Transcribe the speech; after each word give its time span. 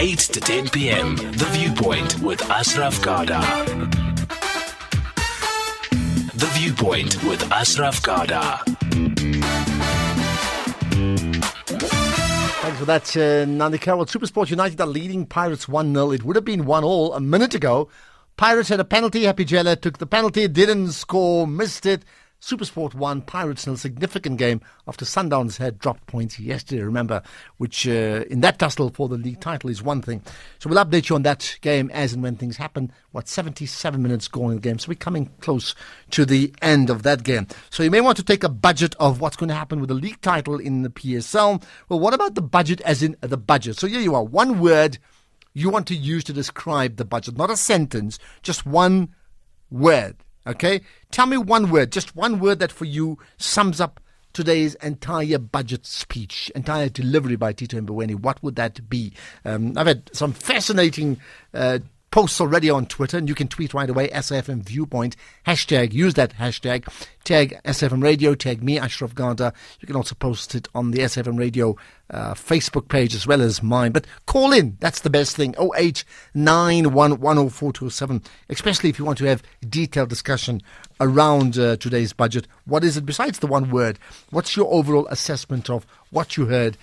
8 0.00 0.18
to 0.18 0.40
10 0.40 0.68
p.m. 0.70 1.14
The 1.14 1.46
Viewpoint 1.50 2.20
with 2.20 2.40
Ashraf 2.50 3.02
Garda. 3.02 3.38
The 6.32 6.46
Viewpoint 6.54 7.22
with 7.24 7.42
Ashraf 7.52 8.02
Garda. 8.02 8.62
Thanks 12.62 12.78
for 12.78 12.86
that, 12.86 13.14
uh, 13.14 13.44
Nandi 13.44 13.76
Carroll. 13.76 14.06
Supersport 14.06 14.48
United 14.48 14.80
are 14.80 14.86
leading 14.86 15.26
Pirates 15.26 15.68
1 15.68 15.92
0. 15.92 16.12
It 16.12 16.24
would 16.24 16.34
have 16.34 16.46
been 16.46 16.64
1 16.64 16.82
all 16.82 17.12
a 17.12 17.20
minute 17.20 17.54
ago. 17.54 17.90
Pirates 18.38 18.70
had 18.70 18.80
a 18.80 18.86
penalty. 18.86 19.24
Happy 19.24 19.44
Jele 19.44 19.76
took 19.76 19.98
the 19.98 20.06
penalty, 20.06 20.48
didn't 20.48 20.92
score, 20.92 21.46
missed 21.46 21.84
it. 21.84 22.06
Supersport 22.40 22.94
won, 22.94 23.20
Pirates 23.22 23.66
in 23.66 23.74
a 23.74 23.76
Significant 23.76 24.38
game 24.38 24.60
after 24.88 25.04
Sundowns 25.04 25.58
had 25.58 25.78
dropped 25.78 26.06
points 26.06 26.40
yesterday, 26.40 26.82
remember, 26.82 27.22
which 27.58 27.86
uh, 27.86 28.24
in 28.30 28.40
that 28.40 28.58
tussle 28.58 28.90
for 28.90 29.08
the 29.08 29.18
league 29.18 29.40
title 29.40 29.68
is 29.68 29.82
one 29.82 30.00
thing. 30.00 30.22
So 30.58 30.70
we'll 30.70 30.82
update 30.84 31.08
you 31.08 31.16
on 31.16 31.22
that 31.22 31.58
game 31.60 31.90
as 31.92 32.12
and 32.12 32.22
when 32.22 32.36
things 32.36 32.56
happen. 32.56 32.92
What, 33.12 33.28
77 33.28 34.02
minutes 34.02 34.26
going 34.28 34.52
in 34.52 34.56
the 34.56 34.60
game. 34.60 34.78
So 34.78 34.88
we're 34.88 34.94
coming 34.94 35.30
close 35.40 35.74
to 36.12 36.24
the 36.24 36.54
end 36.62 36.88
of 36.88 37.02
that 37.02 37.22
game. 37.24 37.46
So 37.68 37.82
you 37.82 37.90
may 37.90 38.00
want 38.00 38.16
to 38.16 38.24
take 38.24 38.42
a 38.42 38.48
budget 38.48 38.94
of 38.98 39.20
what's 39.20 39.36
going 39.36 39.48
to 39.48 39.54
happen 39.54 39.80
with 39.80 39.88
the 39.88 39.94
league 39.94 40.20
title 40.22 40.58
in 40.58 40.82
the 40.82 40.90
PSL. 40.90 41.62
Well, 41.88 42.00
what 42.00 42.14
about 42.14 42.34
the 42.34 42.42
budget 42.42 42.80
as 42.82 43.02
in 43.02 43.16
the 43.20 43.36
budget? 43.36 43.78
So 43.78 43.86
here 43.86 44.00
you 44.00 44.14
are, 44.14 44.24
one 44.24 44.60
word 44.60 44.98
you 45.52 45.68
want 45.68 45.86
to 45.88 45.94
use 45.94 46.24
to 46.24 46.32
describe 46.32 46.96
the 46.96 47.04
budget, 47.04 47.36
not 47.36 47.50
a 47.50 47.56
sentence, 47.56 48.18
just 48.42 48.64
one 48.64 49.14
word. 49.70 50.16
Okay? 50.46 50.80
Tell 51.10 51.26
me 51.26 51.36
one 51.36 51.70
word, 51.70 51.92
just 51.92 52.16
one 52.16 52.40
word 52.40 52.58
that 52.60 52.72
for 52.72 52.84
you 52.84 53.18
sums 53.36 53.80
up 53.80 54.00
today's 54.32 54.74
entire 54.76 55.38
budget 55.38 55.86
speech, 55.86 56.50
entire 56.54 56.88
delivery 56.88 57.36
by 57.36 57.52
Tito 57.52 57.80
Mboweni. 57.80 58.14
What 58.14 58.42
would 58.42 58.56
that 58.56 58.88
be? 58.88 59.12
Um, 59.44 59.76
I've 59.76 59.86
had 59.86 60.10
some 60.14 60.32
fascinating 60.32 61.20
uh, 61.52 61.80
posts 62.10 62.40
already 62.40 62.68
on 62.68 62.86
Twitter, 62.86 63.18
and 63.18 63.28
you 63.28 63.36
can 63.36 63.46
tweet 63.46 63.72
right 63.72 63.88
away, 63.88 64.08
SAFM 64.08 64.62
Viewpoint, 64.62 65.14
hashtag, 65.46 65.92
use 65.92 66.14
that 66.14 66.34
hashtag, 66.36 66.84
tag 67.22 67.60
SAFM 67.64 68.02
Radio, 68.02 68.34
tag 68.34 68.60
me, 68.62 68.76
Ashraf 68.78 69.14
Garda. 69.14 69.52
You 69.78 69.86
can 69.86 69.94
also 69.94 70.16
post 70.16 70.56
it 70.56 70.66
on 70.74 70.90
the 70.90 70.98
SAFM 71.00 71.38
Radio 71.38 71.76
uh, 72.10 72.34
Facebook 72.34 72.88
page 72.88 73.14
as 73.14 73.28
well 73.28 73.40
as 73.40 73.62
mine. 73.62 73.92
But 73.92 74.06
call 74.26 74.52
in, 74.52 74.76
that's 74.80 75.02
the 75.02 75.10
best 75.10 75.36
thing, 75.36 75.52
0891104207, 75.54 78.24
especially 78.48 78.90
if 78.90 78.98
you 78.98 79.04
want 79.04 79.18
to 79.18 79.26
have 79.26 79.44
detailed 79.68 80.08
discussion 80.08 80.60
around 81.00 81.56
uh, 81.58 81.76
today's 81.76 82.12
budget. 82.12 82.48
What 82.64 82.82
is 82.82 82.96
it 82.96 83.06
besides 83.06 83.38
the 83.38 83.46
one 83.46 83.70
word? 83.70 84.00
What's 84.30 84.56
your 84.56 84.66
overall 84.72 85.06
assessment 85.08 85.70
of 85.70 85.86
what 86.10 86.36
you 86.36 86.46
heard? 86.46 86.76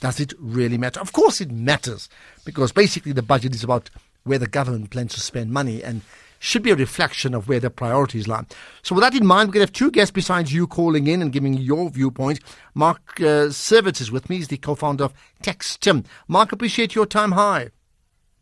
Does 0.00 0.20
it 0.20 0.34
really 0.38 0.76
matter? 0.76 1.00
Of 1.00 1.14
course 1.14 1.40
it 1.40 1.50
matters, 1.50 2.10
because 2.44 2.72
basically 2.72 3.12
the 3.12 3.22
budget 3.22 3.54
is 3.54 3.64
about 3.64 3.88
where 4.24 4.38
the 4.38 4.46
government 4.46 4.90
plans 4.90 5.14
to 5.14 5.20
spend 5.20 5.50
money 5.50 5.82
and 5.82 6.02
should 6.38 6.62
be 6.62 6.70
a 6.70 6.76
reflection 6.76 7.34
of 7.34 7.48
where 7.48 7.60
their 7.60 7.70
priorities 7.70 8.28
lie. 8.28 8.44
So, 8.82 8.94
with 8.94 9.02
that 9.02 9.14
in 9.14 9.26
mind, 9.26 9.48
we're 9.48 9.54
going 9.54 9.66
to 9.66 9.70
have 9.70 9.72
two 9.72 9.90
guests 9.90 10.12
besides 10.12 10.52
you 10.52 10.66
calling 10.66 11.06
in 11.06 11.22
and 11.22 11.32
giving 11.32 11.54
your 11.54 11.88
viewpoint. 11.88 12.40
Marc 12.74 13.00
uh, 13.20 13.48
Sevitz 13.48 14.00
is 14.00 14.10
with 14.10 14.28
me. 14.28 14.36
He's 14.36 14.48
the 14.48 14.58
co 14.58 14.74
founder 14.74 15.04
of 15.04 15.14
TaxTim. 15.42 16.04
Marc, 16.28 16.52
appreciate 16.52 16.94
your 16.94 17.06
time. 17.06 17.32
Hi. 17.32 17.70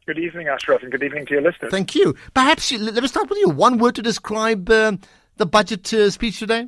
Good 0.05 0.19
evening, 0.19 0.48
Ashraf, 0.48 0.83
and 0.83 0.91
good 0.91 1.05
evening 1.05 1.27
to 1.27 1.34
your 1.34 1.42
listeners. 1.42 1.70
Thank 1.70 1.94
you. 1.94 2.17
Perhaps 2.34 2.72
you, 2.72 2.78
let 2.78 3.00
me 3.00 3.06
start 3.06 3.30
with 3.30 3.39
you. 3.39 3.50
One 3.50 3.78
word 3.78 3.94
to 3.94 4.02
describe 4.02 4.69
uh, 4.69 4.96
the 5.36 5.46
budget 5.46 5.92
uh, 5.94 6.11
speech 6.11 6.41
today? 6.41 6.67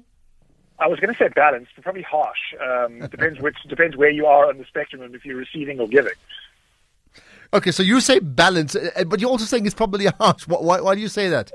I 0.78 0.86
was 0.88 1.00
going 1.00 1.12
to 1.12 1.18
say 1.18 1.28
balanced, 1.28 1.72
but 1.74 1.82
probably 1.82 2.02
harsh. 2.02 2.54
Um, 2.60 2.98
depends 3.10 3.40
which 3.40 3.56
depends 3.68 3.96
where 3.96 4.10
you 4.10 4.26
are 4.26 4.48
on 4.48 4.58
the 4.58 4.64
spectrum 4.64 5.02
and 5.02 5.14
if 5.14 5.24
you're 5.24 5.36
receiving 5.36 5.80
or 5.80 5.88
giving. 5.88 6.12
Okay, 7.52 7.70
so 7.70 7.82
you 7.82 8.00
say 8.00 8.18
balance, 8.18 8.74
uh, 8.76 9.04
but 9.06 9.20
you're 9.20 9.30
also 9.30 9.44
saying 9.44 9.66
it's 9.66 9.74
probably 9.74 10.06
harsh. 10.20 10.46
Why, 10.46 10.80
why 10.80 10.94
do 10.94 11.00
you 11.00 11.08
say 11.08 11.28
that? 11.28 11.52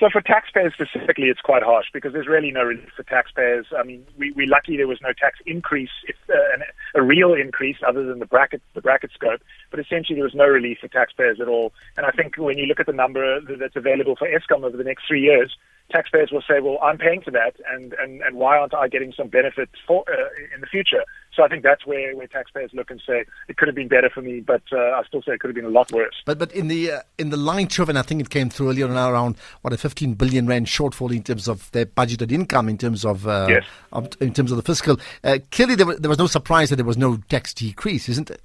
So 0.00 0.08
for 0.10 0.20
taxpayers 0.20 0.74
specifically, 0.74 1.28
it's 1.28 1.40
quite 1.40 1.62
harsh 1.62 1.86
because 1.92 2.12
there's 2.12 2.26
really 2.26 2.50
no 2.50 2.64
relief 2.64 2.88
for 2.96 3.04
taxpayers. 3.04 3.66
I 3.76 3.84
mean, 3.84 4.04
we, 4.18 4.32
we 4.32 4.46
lucky 4.46 4.76
there 4.76 4.88
was 4.88 5.00
no 5.00 5.12
tax 5.12 5.38
increase, 5.46 5.90
if, 6.08 6.16
uh, 6.28 6.64
a 6.94 7.02
real 7.02 7.34
increase 7.34 7.76
other 7.86 8.04
than 8.04 8.18
the 8.18 8.26
bracket 8.26 8.62
the 8.74 8.80
bracket 8.80 9.10
scope. 9.12 9.42
But 9.70 9.80
essentially, 9.80 10.16
there 10.16 10.24
was 10.24 10.34
no 10.34 10.46
relief 10.46 10.78
for 10.80 10.88
taxpayers 10.88 11.40
at 11.40 11.48
all. 11.48 11.72
And 11.96 12.06
I 12.06 12.10
think 12.10 12.36
when 12.36 12.58
you 12.58 12.66
look 12.66 12.80
at 12.80 12.86
the 12.86 12.92
number 12.92 13.40
that's 13.40 13.76
available 13.76 14.16
for 14.16 14.28
Eskom 14.28 14.64
over 14.64 14.76
the 14.76 14.84
next 14.84 15.06
three 15.06 15.22
years, 15.22 15.56
taxpayers 15.90 16.30
will 16.32 16.42
say, 16.42 16.60
well, 16.60 16.78
I'm 16.82 16.98
paying 16.98 17.20
for 17.20 17.30
that, 17.32 17.56
and, 17.70 17.92
and, 17.94 18.22
and 18.22 18.36
why 18.36 18.58
aren't 18.58 18.74
I 18.74 18.88
getting 18.88 19.12
some 19.12 19.28
benefit 19.28 19.68
for, 19.86 20.04
uh, 20.08 20.54
in 20.54 20.60
the 20.60 20.66
future? 20.66 21.04
So 21.34 21.42
I 21.42 21.48
think 21.48 21.62
that's 21.62 21.84
where, 21.84 22.14
where 22.16 22.28
taxpayers 22.28 22.70
look 22.72 22.90
and 22.90 23.02
say 23.04 23.24
it 23.48 23.56
could 23.56 23.66
have 23.66 23.74
been 23.74 23.88
better 23.88 24.08
for 24.08 24.22
me, 24.22 24.40
but 24.40 24.62
uh, 24.72 24.76
I 24.76 25.02
still 25.06 25.20
say 25.22 25.32
it 25.32 25.40
could 25.40 25.48
have 25.48 25.56
been 25.56 25.64
a 25.64 25.68
lot 25.68 25.90
worse. 25.90 26.22
But 26.24 26.38
but 26.38 26.52
in 26.52 26.68
the 26.68 26.92
uh, 26.92 27.00
in 27.18 27.30
the 27.30 27.36
line 27.36 27.68
and 27.76 27.98
I 27.98 28.02
think 28.02 28.20
it 28.20 28.30
came 28.30 28.50
through 28.50 28.70
earlier 28.70 28.86
on 28.86 28.92
around 28.92 29.36
what 29.62 29.72
a 29.72 29.76
15 29.76 30.14
billion 30.14 30.46
rand 30.46 30.66
shortfall 30.66 31.12
in 31.12 31.24
terms 31.24 31.48
of 31.48 31.70
their 31.72 31.86
budgeted 31.86 32.30
income 32.30 32.68
in 32.68 32.78
terms 32.78 33.04
of, 33.04 33.26
uh, 33.26 33.46
yes. 33.48 33.64
of 33.92 34.08
in 34.20 34.32
terms 34.32 34.52
of 34.52 34.58
the 34.58 34.62
fiscal. 34.62 34.98
Uh, 35.24 35.38
clearly, 35.50 35.74
there 35.74 35.86
was, 35.86 35.98
there 35.98 36.08
was 36.08 36.18
no 36.18 36.28
surprise 36.28 36.70
that 36.70 36.76
there 36.76 36.83
was 36.84 36.96
no 36.96 37.16
tax 37.28 37.52
decrease, 37.54 38.08
isn't 38.08 38.30
it? 38.30 38.40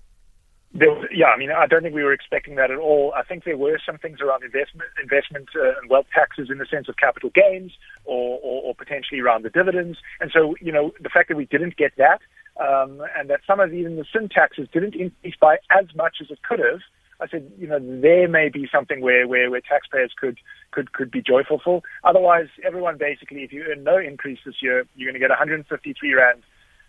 There 0.71 0.91
was, 0.91 1.07
yeah, 1.11 1.27
I 1.27 1.37
mean, 1.37 1.49
I 1.51 1.65
don't 1.65 1.81
think 1.81 1.95
we 1.95 2.03
were 2.03 2.13
expecting 2.13 2.55
that 2.55 2.69
at 2.69 2.77
all. 2.77 3.11
I 3.17 3.23
think 3.23 3.43
there 3.43 3.57
were 3.57 3.79
some 3.83 3.97
things 3.97 4.21
around 4.21 4.43
investment, 4.43 4.87
investment 5.01 5.49
uh, 5.55 5.79
and 5.79 5.89
wealth 5.89 6.05
taxes 6.13 6.49
in 6.51 6.59
the 6.59 6.65
sense 6.65 6.87
of 6.87 6.95
capital 6.97 7.31
gains, 7.33 7.71
or, 8.05 8.39
or, 8.43 8.63
or 8.63 8.75
potentially 8.75 9.19
around 9.19 9.43
the 9.43 9.49
dividends. 9.49 9.97
And 10.21 10.29
so, 10.31 10.55
you 10.61 10.71
know, 10.71 10.91
the 11.01 11.09
fact 11.09 11.29
that 11.29 11.37
we 11.37 11.45
didn't 11.45 11.75
get 11.75 11.93
that, 11.97 12.21
um, 12.59 13.01
and 13.17 13.31
that 13.31 13.39
some 13.47 13.59
of 13.59 13.73
even 13.73 13.95
the 13.95 14.05
sin 14.13 14.29
taxes 14.29 14.67
didn't 14.71 14.93
increase 14.93 15.35
by 15.41 15.57
as 15.71 15.87
much 15.95 16.17
as 16.21 16.29
it 16.29 16.43
could 16.43 16.59
have. 16.59 16.81
I 17.21 17.27
said, 17.27 17.51
you 17.57 17.67
know, 17.67 17.79
there 17.79 18.29
may 18.29 18.49
be 18.49 18.69
something 18.71 19.01
where, 19.01 19.27
where, 19.27 19.49
where 19.49 19.61
taxpayers 19.61 20.13
could, 20.17 20.37
could, 20.71 20.93
could 20.93 21.09
be 21.11 21.21
joyful 21.21 21.59
for. 21.63 21.81
Otherwise, 22.03 22.47
everyone 22.63 22.97
basically, 22.97 23.43
if 23.43 23.51
you 23.51 23.65
earn 23.69 23.83
no 23.83 23.97
increase 23.97 24.39
this 24.45 24.61
year, 24.61 24.85
you're 24.95 25.11
going 25.11 25.19
to 25.19 25.19
get 25.19 25.29
153 25.29 26.13
rand 26.13 26.43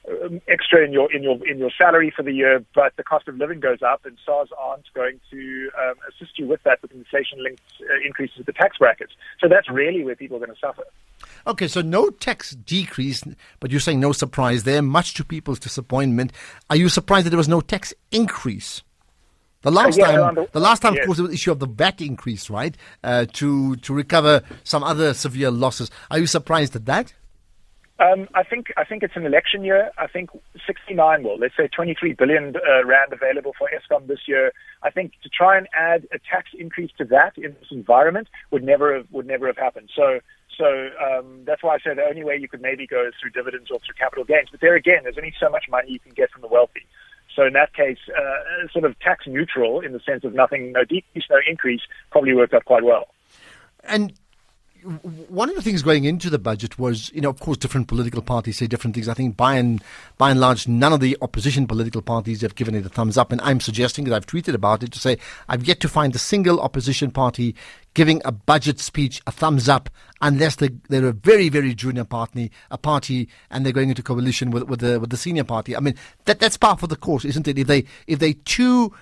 um, 0.09 0.41
extra 0.49 0.85
in 0.85 0.93
your 0.93 1.13
in 1.13 1.23
your 1.23 1.45
in 1.47 1.59
your 1.59 1.71
salary 1.77 2.13
for 2.15 2.23
the 2.23 2.33
year, 2.33 2.65
but 2.75 2.95
the 2.97 3.03
cost 3.05 3.29
of 3.29 3.37
living 3.37 3.61
goes 3.61 3.83
up, 3.83 4.05
and 4.07 4.17
SARS 4.25 4.49
aren't 4.59 4.87
going 4.95 5.21
to 5.31 5.71
um, 5.83 5.95
assist 6.09 6.39
you 6.39 6.47
with 6.47 6.63
that 6.65 6.81
with 6.83 6.93
inflation-linked 6.93 7.63
uh, 7.83 8.07
increases 8.07 8.41
of 8.41 8.47
the 8.47 8.53
tax 8.53 8.79
brackets. 8.79 9.13
So 9.41 9.49
that's 9.49 9.69
really 9.69 10.05
where 10.05 10.17
people 10.17 10.37
are 10.37 10.41
going 10.41 10.55
to 10.55 10.61
suffer. 10.61 10.85
Okay, 11.47 11.69
so 11.69 11.81
no 11.83 12.11
tax 12.11 12.53
decrease, 12.53 13.23
but 13.61 13.71
you're 13.71 13.81
saying 13.81 14.01
no 14.01 14.13
surprise 14.13 14.65
there, 14.65 14.83
much 14.83 15.15
to 15.15 15.25
people's 15.25 15.59
disappointment. 15.59 16.33
Are 16.71 16.77
you 16.77 16.89
surprised 16.89 17.27
that 17.27 17.31
there 17.31 17.37
was 17.39 17.49
no 17.49 17.61
tax 17.61 17.93
increase? 18.11 18.83
The 19.63 19.71
last 19.71 19.99
Uh, 20.01 20.07
yeah, 20.07 20.17
time, 20.17 20.35
the- 20.37 20.49
the 20.53 20.61
last 20.61 20.81
time, 20.81 20.95
yes. 20.95 21.03
of 21.03 21.07
course, 21.07 21.19
there 21.19 21.25
was 21.25 21.31
the 21.33 21.35
issue 21.35 21.53
of 21.53 21.59
the 21.59 21.67
VAT 21.67 22.01
increase, 22.01 22.49
right? 22.49 22.75
Uh, 23.05 23.27
to 23.35 23.77
to 23.77 23.93
recover 23.93 24.43
some 24.65 24.83
other 24.83 25.13
severe 25.13 25.51
losses. 25.51 25.91
Are 26.11 26.19
you 26.19 26.27
surprised 26.27 26.75
at 26.75 26.87
that? 26.87 27.13
Um, 28.01 28.29
I 28.35 28.43
think 28.43 28.69
I 28.79 28.85
think 28.85 29.03
it's 29.03 29.15
an 29.15 29.27
election 29.27 29.63
year. 29.63 29.91
I 29.99 30.07
think 30.07 30.31
69, 30.67 31.23
well, 31.23 31.39
let's 31.39 31.55
say 31.55 31.69
23 31.69 32.15
billion 32.15 32.57
uh, 32.57 32.87
rand 32.87 33.13
available 33.13 33.53
for 33.59 33.69
Eskom 33.69 34.07
this 34.07 34.21
year. 34.27 34.53
I 34.83 34.91
think 34.91 35.13
to 35.23 35.29
try 35.29 35.59
and 35.59 35.69
add 35.79 36.09
a 36.11 36.19
tax 36.19 36.49
increase 36.59 36.91
to 36.97 37.05
that 37.07 37.37
in 37.37 37.53
this 37.61 37.69
environment 37.71 38.29
would 38.51 38.65
never 38.65 38.97
have, 38.97 39.07
would 39.11 39.27
never 39.27 39.47
have 39.47 39.59
happened. 39.59 39.91
So 39.95 40.21
so 40.57 40.89
um, 40.99 41.43
that's 41.45 41.63
why 41.63 41.75
I 41.75 41.79
say 41.79 41.95
the 41.95 42.03
only 42.09 42.25
way 42.25 42.39
you 42.39 42.49
could 42.49 42.63
maybe 42.63 42.87
go 42.87 43.07
is 43.07 43.13
through 43.21 43.31
dividends 43.31 43.71
or 43.71 43.79
through 43.81 43.97
capital 43.99 44.25
gains. 44.25 44.49
But 44.51 44.61
there 44.63 44.77
again, 44.77 45.01
there's 45.03 45.19
only 45.19 45.35
so 45.39 45.51
much 45.51 45.67
money 45.69 45.93
you 45.93 46.01
can 46.01 46.13
get 46.13 46.31
from 46.31 46.41
the 46.41 46.49
wealthy. 46.49 46.87
So 47.37 47.45
in 47.45 47.53
that 47.53 47.75
case, 47.75 47.99
uh, 48.09 48.69
sort 48.73 48.87
of 48.87 48.99
tax 49.01 49.27
neutral 49.27 49.81
in 49.81 49.93
the 49.93 50.01
sense 50.01 50.25
of 50.25 50.33
nothing, 50.33 50.73
no 50.73 50.85
decrease, 50.85 51.25
no 51.29 51.39
increase, 51.47 51.83
probably 52.11 52.35
worked 52.35 52.55
out 52.55 52.65
quite 52.65 52.83
well. 52.83 53.09
And 53.85 54.15
one 54.83 55.49
of 55.49 55.55
the 55.55 55.63
things 55.63 55.83
going 55.83 56.05
into 56.05 56.31
the 56.31 56.39
budget 56.39 56.79
was, 56.79 57.11
you 57.13 57.21
know, 57.21 57.31
of 57.31 57.41
course, 57.41 57.59
different 57.59 57.89
political 57.89 58.23
parties 58.23 58.59
say 58.59 58.67
different 58.67 58.95
things. 58.95 59.09
I 59.09 59.15
think 59.15 59.37
by 59.37 59.55
and 59.55 59.83
by 60.19 60.31
and 60.31 60.41
large, 60.41 60.69
none 60.69 60.93
of 60.93 61.01
the 61.01 61.17
opposition 61.23 61.67
political 61.67 62.03
parties 62.03 62.41
have 62.43 62.55
given 62.55 62.75
it 62.75 62.87
a 62.87 62.89
thumbs 62.89 63.17
up. 63.19 63.33
And 63.33 63.41
I'm 63.43 63.61
suggesting 63.61 64.05
that 64.05 64.15
I've 64.15 64.27
tweeted 64.27 64.55
about 64.55 64.83
it 64.83 64.93
to 64.93 64.99
say 64.99 65.19
I've 65.49 65.65
yet 65.65 65.81
to 65.81 65.89
find 65.89 66.15
a 66.15 66.19
single 66.19 66.61
opposition 66.61 67.11
party 67.11 67.55
giving 67.95 68.23
a 68.25 68.33
budget 68.33 68.79
speech 68.79 69.21
a 69.27 69.33
thumbs 69.33 69.69
up, 69.69 69.91
unless 70.21 70.57
they, 70.57 70.71
they're 70.89 71.07
a 71.07 71.13
very, 71.13 71.49
very 71.49 71.75
junior 71.75 72.05
party, 72.05 72.51
a 72.71 72.79
party, 72.79 73.29
and 73.51 73.65
they're 73.65 73.73
going 73.73 73.89
into 73.89 74.03
coalition 74.03 74.51
with, 74.51 74.65
with 74.65 74.81
the 74.81 75.01
with 75.01 75.11
the 75.11 75.17
senior 75.17 75.45
party. 75.45 75.77
I 75.77 75.81
mean, 75.81 75.95
that 76.25 76.39
that's 76.39 76.57
part 76.57 76.83
of 76.83 76.89
the 76.89 76.97
course, 76.97 77.25
isn't 77.25 77.49
it? 77.49 77.59
If 77.59 77.67
they 77.67 77.85
if 78.07 78.19
they 78.19 78.35
too 78.35 78.95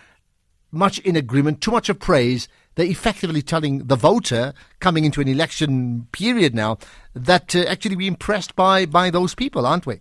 much 0.71 0.99
in 1.01 1.17
agreement, 1.17 1.61
too 1.61 1.71
much 1.71 1.89
of 1.89 1.99
praise, 1.99 2.49
they're 2.79 2.87
effectively 2.87 3.43
telling 3.43 3.79
the 3.89 3.97
voter 3.97 4.55
coming 4.79 5.05
into 5.05 5.21
an 5.21 5.27
election 5.27 6.07
period 6.13 6.55
now 6.55 6.79
that 7.13 7.57
uh, 7.57 7.65
actually 7.67 7.97
we're 7.97 8.07
impressed 8.07 8.55
by, 8.55 8.87
by 8.87 9.11
those 9.11 9.35
people, 9.35 9.67
aren't 9.67 9.85
we? 9.85 9.99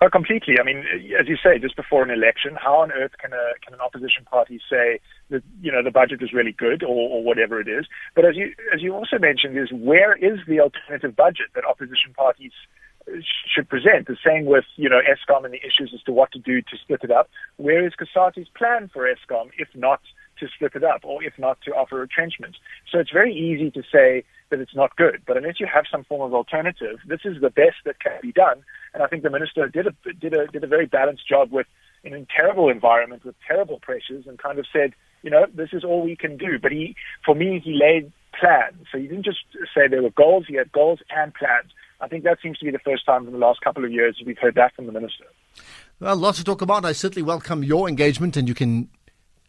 Oh, 0.00 0.08
completely. 0.08 0.54
I 0.60 0.62
mean, 0.62 0.84
as 1.18 1.26
you 1.26 1.36
say, 1.42 1.58
just 1.58 1.74
before 1.74 2.04
an 2.04 2.10
election, 2.10 2.56
how 2.62 2.76
on 2.76 2.92
earth 2.92 3.12
can 3.20 3.32
a 3.32 3.58
can 3.64 3.74
an 3.74 3.80
opposition 3.80 4.24
party 4.24 4.60
say 4.70 5.00
that 5.30 5.42
you 5.62 5.72
know 5.72 5.82
the 5.82 5.90
budget 5.90 6.22
is 6.22 6.34
really 6.34 6.52
good 6.52 6.82
or, 6.82 7.08
or 7.08 7.24
whatever 7.24 7.58
it 7.60 7.66
is? 7.66 7.86
But 8.14 8.26
as 8.26 8.36
you 8.36 8.52
as 8.74 8.82
you 8.82 8.94
also 8.94 9.18
mentioned, 9.18 9.56
is 9.56 9.72
where 9.72 10.14
is 10.14 10.38
the 10.46 10.60
alternative 10.60 11.16
budget 11.16 11.46
that 11.54 11.64
opposition 11.64 12.12
parties 12.14 12.52
should 13.54 13.70
present? 13.70 14.06
The 14.06 14.18
same 14.22 14.44
with 14.44 14.64
you 14.76 14.90
know 14.90 15.00
Eskom 15.00 15.46
and 15.46 15.54
the 15.54 15.64
issues 15.64 15.92
as 15.94 16.02
to 16.02 16.12
what 16.12 16.30
to 16.32 16.38
do 16.38 16.60
to 16.60 16.76
split 16.76 17.00
it 17.02 17.10
up. 17.10 17.30
Where 17.56 17.86
is 17.86 17.94
Cosatu's 17.94 18.48
plan 18.54 18.90
for 18.92 19.08
Eskom, 19.08 19.48
if 19.58 19.68
not 19.74 20.02
to 20.38 20.48
split 20.54 20.72
it 20.74 20.84
up, 20.84 21.00
or 21.04 21.22
if 21.22 21.34
not, 21.38 21.58
to 21.62 21.72
offer 21.72 21.96
retrenchment. 21.96 22.56
So 22.90 22.98
it's 22.98 23.10
very 23.10 23.34
easy 23.34 23.70
to 23.70 23.82
say 23.92 24.24
that 24.50 24.60
it's 24.60 24.74
not 24.74 24.96
good. 24.96 25.22
But 25.26 25.36
unless 25.36 25.60
you 25.60 25.66
have 25.72 25.84
some 25.90 26.04
form 26.04 26.22
of 26.22 26.34
alternative, 26.34 26.98
this 27.06 27.20
is 27.24 27.40
the 27.40 27.50
best 27.50 27.76
that 27.84 28.00
can 28.00 28.18
be 28.22 28.32
done. 28.32 28.62
And 28.94 29.02
I 29.02 29.06
think 29.06 29.22
the 29.22 29.30
minister 29.30 29.68
did 29.68 29.86
a 29.86 30.12
did 30.20 30.34
a 30.34 30.46
did 30.46 30.64
a 30.64 30.66
very 30.66 30.86
balanced 30.86 31.28
job 31.28 31.50
with 31.50 31.66
in 32.04 32.14
a 32.14 32.26
terrible 32.34 32.68
environment 32.68 33.24
with 33.24 33.34
terrible 33.46 33.80
pressures, 33.80 34.26
and 34.26 34.38
kind 34.38 34.58
of 34.58 34.66
said, 34.72 34.94
you 35.22 35.30
know, 35.30 35.46
this 35.52 35.70
is 35.72 35.84
all 35.84 36.02
we 36.02 36.16
can 36.16 36.36
do. 36.36 36.58
But 36.60 36.72
he, 36.72 36.94
for 37.24 37.34
me, 37.34 37.60
he 37.62 37.78
laid 37.80 38.12
plans. 38.38 38.86
So 38.92 38.98
he 38.98 39.06
didn't 39.06 39.24
just 39.24 39.40
say 39.74 39.88
there 39.88 40.02
were 40.02 40.10
goals; 40.10 40.44
he 40.48 40.54
had 40.54 40.70
goals 40.72 41.00
and 41.10 41.34
plans. 41.34 41.72
I 42.00 42.08
think 42.08 42.24
that 42.24 42.38
seems 42.42 42.58
to 42.58 42.64
be 42.64 42.70
the 42.70 42.78
first 42.78 43.06
time 43.06 43.26
in 43.26 43.32
the 43.32 43.38
last 43.38 43.60
couple 43.62 43.84
of 43.84 43.90
years 43.90 44.20
we've 44.24 44.38
heard 44.38 44.54
that 44.56 44.74
from 44.74 44.86
the 44.86 44.92
minister. 44.92 45.24
Well, 45.98 46.16
lots 46.16 46.38
to 46.38 46.44
talk 46.44 46.60
about. 46.60 46.84
I 46.84 46.92
certainly 46.92 47.22
welcome 47.22 47.64
your 47.64 47.88
engagement, 47.88 48.36
and 48.36 48.46
you 48.46 48.54
can 48.54 48.90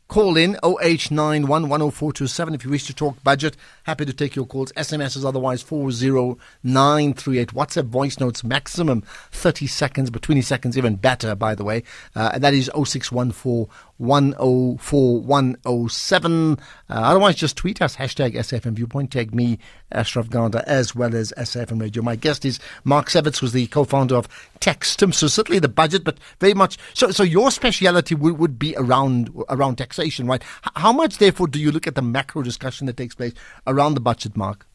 Call 0.08 0.38
in 0.38 0.54
0891104227 0.64 2.56
if 2.56 2.64
you 2.64 2.72
wish 2.72 2.86
to 2.86 2.94
talk 2.94 3.22
budget. 3.26 3.58
Happy 3.84 4.06
to 4.06 4.14
take 4.14 4.38
your 4.38 4.46
calls. 4.46 4.72
SMS 4.72 5.18
is 5.18 5.26
otherwise 5.26 5.62
40938. 5.62 7.50
WhatsApp 7.50 7.88
voice 7.88 8.18
notes 8.18 8.42
maximum 8.42 9.02
30 9.32 9.68
seconds, 9.68 10.10
but 10.10 10.22
20 10.22 10.42
seconds 10.42 10.78
even 10.78 10.96
better, 10.96 11.36
by 11.36 11.56
the 11.56 11.66
way. 11.66 11.84
Uh, 12.16 12.32
and 12.36 12.44
that 12.44 12.54
is 12.54 12.72
0614 12.74 13.68
104 13.98 15.22
107. 15.22 16.52
Uh, 16.52 16.58
otherwise, 16.90 17.36
just 17.36 17.58
tweet 17.58 17.82
us, 17.82 17.96
hashtag 17.96 18.36
SAFM 18.36 18.74
Viewpoint. 18.74 19.12
Tag 19.12 19.34
me, 19.34 19.58
Ashraf 19.92 20.30
Garda, 20.30 20.68
as 20.70 20.96
well 20.96 21.16
as 21.16 21.34
SAFM 21.38 21.82
Radio. 21.82 22.04
My 22.04 22.16
guest 22.16 22.46
is 22.46 22.60
Marc 22.84 23.08
Sevitz, 23.08 23.40
who's 23.40 23.54
the 23.54 23.68
co 23.68 23.84
founder 23.84 24.16
of 24.16 24.28
TaxTim. 24.60 25.14
So, 25.14 25.28
certainly 25.28 25.60
the 25.60 25.68
budget, 25.68 26.04
but 26.04 26.20
very 26.40 26.54
much. 26.54 26.78
So, 26.94 27.12
so 27.12 27.24
your 27.24 27.50
speciality 27.52 28.14
would, 28.16 28.38
would 28.38 28.60
be 28.60 28.76
around, 28.78 29.32
around 29.50 29.78
taxation, 29.78 30.28
right? 30.28 30.44
How 30.76 30.94
much, 30.94 31.18
therefore, 31.18 31.48
do 31.48 31.60
you 31.60 31.72
look 31.72 31.88
at 31.88 31.96
the 31.96 32.02
macro 32.02 32.44
discussion 32.44 32.86
that 32.88 32.98
takes 32.98 33.16
place 33.16 33.34
around 33.66 33.96
the 33.96 34.02
budget, 34.02 34.38
Marc? 34.38 34.67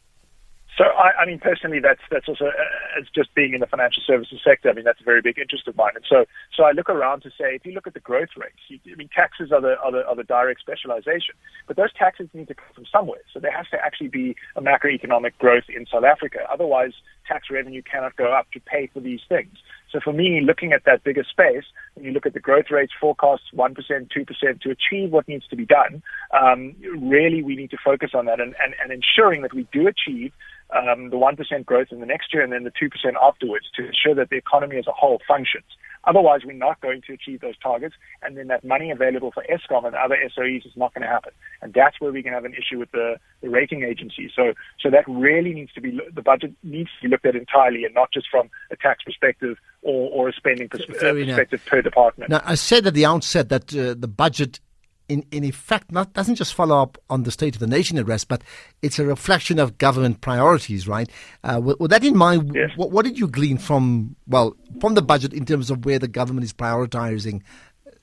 So, 0.78 0.84
I, 0.84 1.12
I 1.22 1.26
mean, 1.26 1.38
personally, 1.38 1.80
that's 1.80 2.00
that's 2.10 2.28
also 2.28 2.46
uh, 2.46 2.98
as 2.98 3.04
just 3.14 3.34
being 3.34 3.52
in 3.52 3.60
the 3.60 3.66
financial 3.66 4.02
services 4.06 4.40
sector. 4.42 4.70
I 4.70 4.72
mean, 4.72 4.84
that's 4.84 5.00
a 5.00 5.04
very 5.04 5.20
big 5.20 5.38
interest 5.38 5.68
of 5.68 5.76
mine. 5.76 5.92
And 5.94 6.04
so, 6.08 6.24
so 6.56 6.64
I 6.64 6.72
look 6.72 6.88
around 6.88 7.20
to 7.22 7.30
say, 7.30 7.54
if 7.54 7.66
you 7.66 7.72
look 7.72 7.86
at 7.86 7.92
the 7.92 8.00
growth 8.00 8.30
rates, 8.36 8.56
you, 8.68 8.80
I 8.90 8.96
mean, 8.96 9.10
taxes 9.14 9.52
are 9.52 9.60
the, 9.60 9.76
are 9.84 9.92
the 9.92 10.06
are 10.06 10.16
the 10.16 10.24
direct 10.24 10.60
specialization, 10.60 11.34
but 11.66 11.76
those 11.76 11.92
taxes 11.92 12.28
need 12.32 12.48
to 12.48 12.54
come 12.54 12.72
from 12.74 12.86
somewhere. 12.90 13.20
So 13.34 13.38
there 13.38 13.52
has 13.54 13.66
to 13.72 13.78
actually 13.84 14.08
be 14.08 14.34
a 14.56 14.62
macroeconomic 14.62 15.36
growth 15.38 15.64
in 15.68 15.84
South 15.92 16.04
Africa. 16.04 16.40
Otherwise, 16.50 16.92
tax 17.28 17.48
revenue 17.50 17.82
cannot 17.82 18.16
go 18.16 18.32
up 18.32 18.50
to 18.52 18.60
pay 18.60 18.88
for 18.92 19.00
these 19.00 19.20
things. 19.28 19.58
So 19.92 20.00
for 20.02 20.12
me, 20.12 20.40
looking 20.40 20.72
at 20.72 20.84
that 20.86 21.04
bigger 21.04 21.22
space, 21.22 21.64
when 21.94 22.06
you 22.06 22.12
look 22.12 22.24
at 22.24 22.32
the 22.32 22.40
growth 22.40 22.70
rates, 22.70 22.92
forecasts 22.98 23.44
1%, 23.54 23.76
2% 23.76 24.60
to 24.62 24.70
achieve 24.70 25.12
what 25.12 25.28
needs 25.28 25.46
to 25.48 25.56
be 25.56 25.66
done, 25.66 26.02
um, 26.32 26.74
really 26.98 27.42
we 27.42 27.54
need 27.54 27.70
to 27.70 27.78
focus 27.84 28.12
on 28.14 28.24
that 28.24 28.40
and, 28.40 28.54
and, 28.62 28.74
and 28.82 28.90
ensuring 28.90 29.42
that 29.42 29.52
we 29.52 29.68
do 29.70 29.86
achieve 29.86 30.32
um, 30.74 31.10
the 31.10 31.16
1% 31.16 31.66
growth 31.66 31.88
in 31.90 32.00
the 32.00 32.06
next 32.06 32.32
year 32.32 32.42
and 32.42 32.52
then 32.52 32.64
the 32.64 32.70
2% 32.70 32.88
afterwards 33.20 33.66
to 33.76 33.86
ensure 33.86 34.14
that 34.14 34.30
the 34.30 34.36
economy 34.36 34.78
as 34.78 34.86
a 34.86 34.92
whole 34.92 35.20
functions. 35.28 35.66
Otherwise, 36.04 36.40
we're 36.44 36.52
not 36.52 36.80
going 36.80 37.00
to 37.06 37.12
achieve 37.12 37.40
those 37.40 37.56
targets, 37.58 37.94
and 38.22 38.36
then 38.36 38.48
that 38.48 38.64
money 38.64 38.90
available 38.90 39.30
for 39.30 39.44
Eskom 39.50 39.86
and 39.86 39.94
other 39.94 40.16
SOEs 40.34 40.66
is 40.66 40.76
not 40.76 40.92
going 40.94 41.02
to 41.02 41.08
happen. 41.08 41.32
And 41.60 41.72
that's 41.72 42.00
where 42.00 42.10
we 42.10 42.22
can 42.22 42.32
have 42.32 42.44
an 42.44 42.54
issue 42.54 42.78
with 42.78 42.90
the, 42.90 43.16
the 43.40 43.48
rating 43.48 43.84
agencies. 43.84 44.32
So, 44.34 44.52
so 44.80 44.90
that 44.90 45.04
really 45.06 45.54
needs 45.54 45.72
to 45.74 45.80
be 45.80 46.00
the 46.12 46.22
budget 46.22 46.52
needs 46.62 46.90
to 47.00 47.08
be 47.08 47.08
looked 47.08 47.26
at 47.26 47.36
entirely, 47.36 47.84
and 47.84 47.94
not 47.94 48.12
just 48.12 48.26
from 48.30 48.50
a 48.70 48.76
tax 48.76 49.04
perspective 49.04 49.58
or, 49.82 50.10
or 50.10 50.28
a 50.28 50.32
spending 50.32 50.68
pers- 50.68 50.82
uh, 50.82 51.12
perspective 51.12 51.64
per 51.66 51.82
department. 51.82 52.30
Now, 52.30 52.42
I 52.44 52.56
said 52.56 52.86
at 52.86 52.94
the 52.94 53.06
outset 53.06 53.48
that 53.50 53.74
uh, 53.74 53.94
the 53.96 54.08
budget 54.08 54.60
in, 55.08 55.24
in 55.30 55.44
effect 55.44 55.92
not 55.92 56.12
doesn't 56.12 56.36
just 56.36 56.54
follow 56.54 56.80
up 56.80 56.98
on 57.10 57.24
the 57.24 57.30
state 57.30 57.54
of 57.54 57.60
the 57.60 57.66
nation 57.66 57.98
address, 57.98 58.24
but 58.24 58.42
it's 58.80 58.98
a 58.98 59.04
reflection 59.04 59.58
of 59.58 59.78
government 59.78 60.20
priorities, 60.20 60.88
right? 60.88 61.08
Uh, 61.44 61.60
with, 61.62 61.78
with, 61.80 61.90
that 61.90 62.04
in 62.04 62.16
mind, 62.16 62.52
yes. 62.54 62.70
what, 62.76 62.90
what, 62.90 63.04
did 63.04 63.18
you 63.18 63.28
glean 63.28 63.58
from 63.58 64.16
well 64.26 64.54
from 64.80 64.94
the 64.94 65.02
budget 65.02 65.32
in 65.32 65.44
terms 65.44 65.70
of 65.70 65.84
where 65.84 65.98
the 65.98 66.08
government 66.08 66.44
is 66.44 66.52
prioritizing 66.52 67.42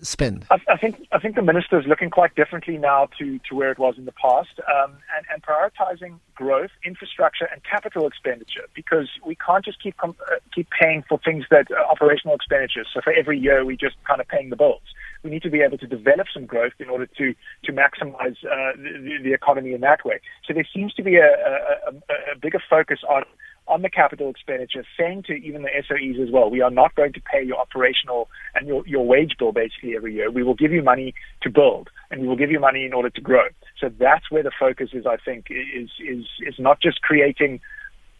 spend? 0.01 0.45
I, 0.51 0.57
I 0.67 0.77
think 0.77 1.07
I 1.11 1.19
think 1.19 1.35
the 1.35 1.41
minister 1.41 1.79
is 1.79 1.85
looking 1.87 2.09
quite 2.09 2.35
differently 2.35 2.77
now 2.77 3.09
to, 3.17 3.39
to 3.49 3.55
where 3.55 3.71
it 3.71 3.79
was 3.79 3.95
in 3.97 4.05
the 4.05 4.13
past, 4.13 4.59
um, 4.67 4.97
and, 5.15 5.25
and 5.31 5.41
prioritizing 5.43 6.19
growth, 6.35 6.71
infrastructure, 6.85 7.45
and 7.45 7.61
capital 7.63 8.07
expenditure 8.07 8.67
because 8.73 9.09
we 9.25 9.35
can't 9.35 9.65
just 9.65 9.81
keep 9.81 9.95
uh, 10.03 10.11
keep 10.53 10.67
paying 10.79 11.03
for 11.07 11.19
things 11.19 11.45
that 11.51 11.71
are 11.71 11.85
operational 11.85 12.35
expenditures. 12.35 12.87
So 12.93 13.01
for 13.01 13.13
every 13.13 13.39
year, 13.39 13.65
we 13.65 13.75
just 13.77 13.95
kind 14.05 14.21
of 14.21 14.27
paying 14.27 14.49
the 14.49 14.55
bills 14.55 14.81
we 15.23 15.29
need 15.29 15.41
to 15.43 15.49
be 15.49 15.61
able 15.61 15.77
to 15.77 15.87
develop 15.87 16.27
some 16.33 16.45
growth 16.45 16.73
in 16.79 16.89
order 16.89 17.05
to 17.17 17.33
to 17.65 17.71
maximize 17.71 18.37
uh, 18.45 18.75
the, 18.77 19.17
the 19.23 19.33
economy 19.33 19.73
in 19.73 19.81
that 19.81 20.05
way. 20.05 20.19
So 20.47 20.53
there 20.53 20.67
seems 20.73 20.93
to 20.93 21.03
be 21.03 21.15
a, 21.15 21.27
a, 21.27 21.91
a, 21.91 22.33
a 22.33 22.39
bigger 22.39 22.61
focus 22.69 22.99
on 23.07 23.23
on 23.69 23.83
the 23.83 23.89
capital 23.89 24.29
expenditure, 24.29 24.83
saying 24.97 25.23
to 25.27 25.33
even 25.33 25.61
the 25.61 25.69
SOEs 25.87 26.19
as 26.21 26.31
well, 26.31 26.49
we 26.49 26.61
are 26.61 26.71
not 26.71 26.95
going 26.95 27.13
to 27.13 27.21
pay 27.21 27.43
your 27.43 27.57
operational 27.57 28.27
and 28.55 28.67
your, 28.67 28.85
your 28.87 29.05
wage 29.05 29.35
bill 29.37 29.51
basically 29.51 29.95
every 29.95 30.15
year. 30.15 30.31
We 30.31 30.43
will 30.43 30.55
give 30.55 30.71
you 30.71 30.81
money 30.81 31.13
to 31.43 31.51
build 31.51 31.89
and 32.09 32.21
we 32.21 32.27
will 32.27 32.35
give 32.35 32.49
you 32.49 32.59
money 32.59 32.83
in 32.83 32.93
order 32.93 33.11
to 33.11 33.21
grow. 33.21 33.47
So 33.79 33.89
that's 33.99 34.31
where 34.31 34.41
the 34.41 34.51
focus 34.59 34.89
is, 34.93 35.05
I 35.05 35.17
think, 35.23 35.45
is, 35.51 35.89
is, 35.99 36.25
is 36.39 36.55
not 36.57 36.81
just 36.81 37.01
creating 37.03 37.61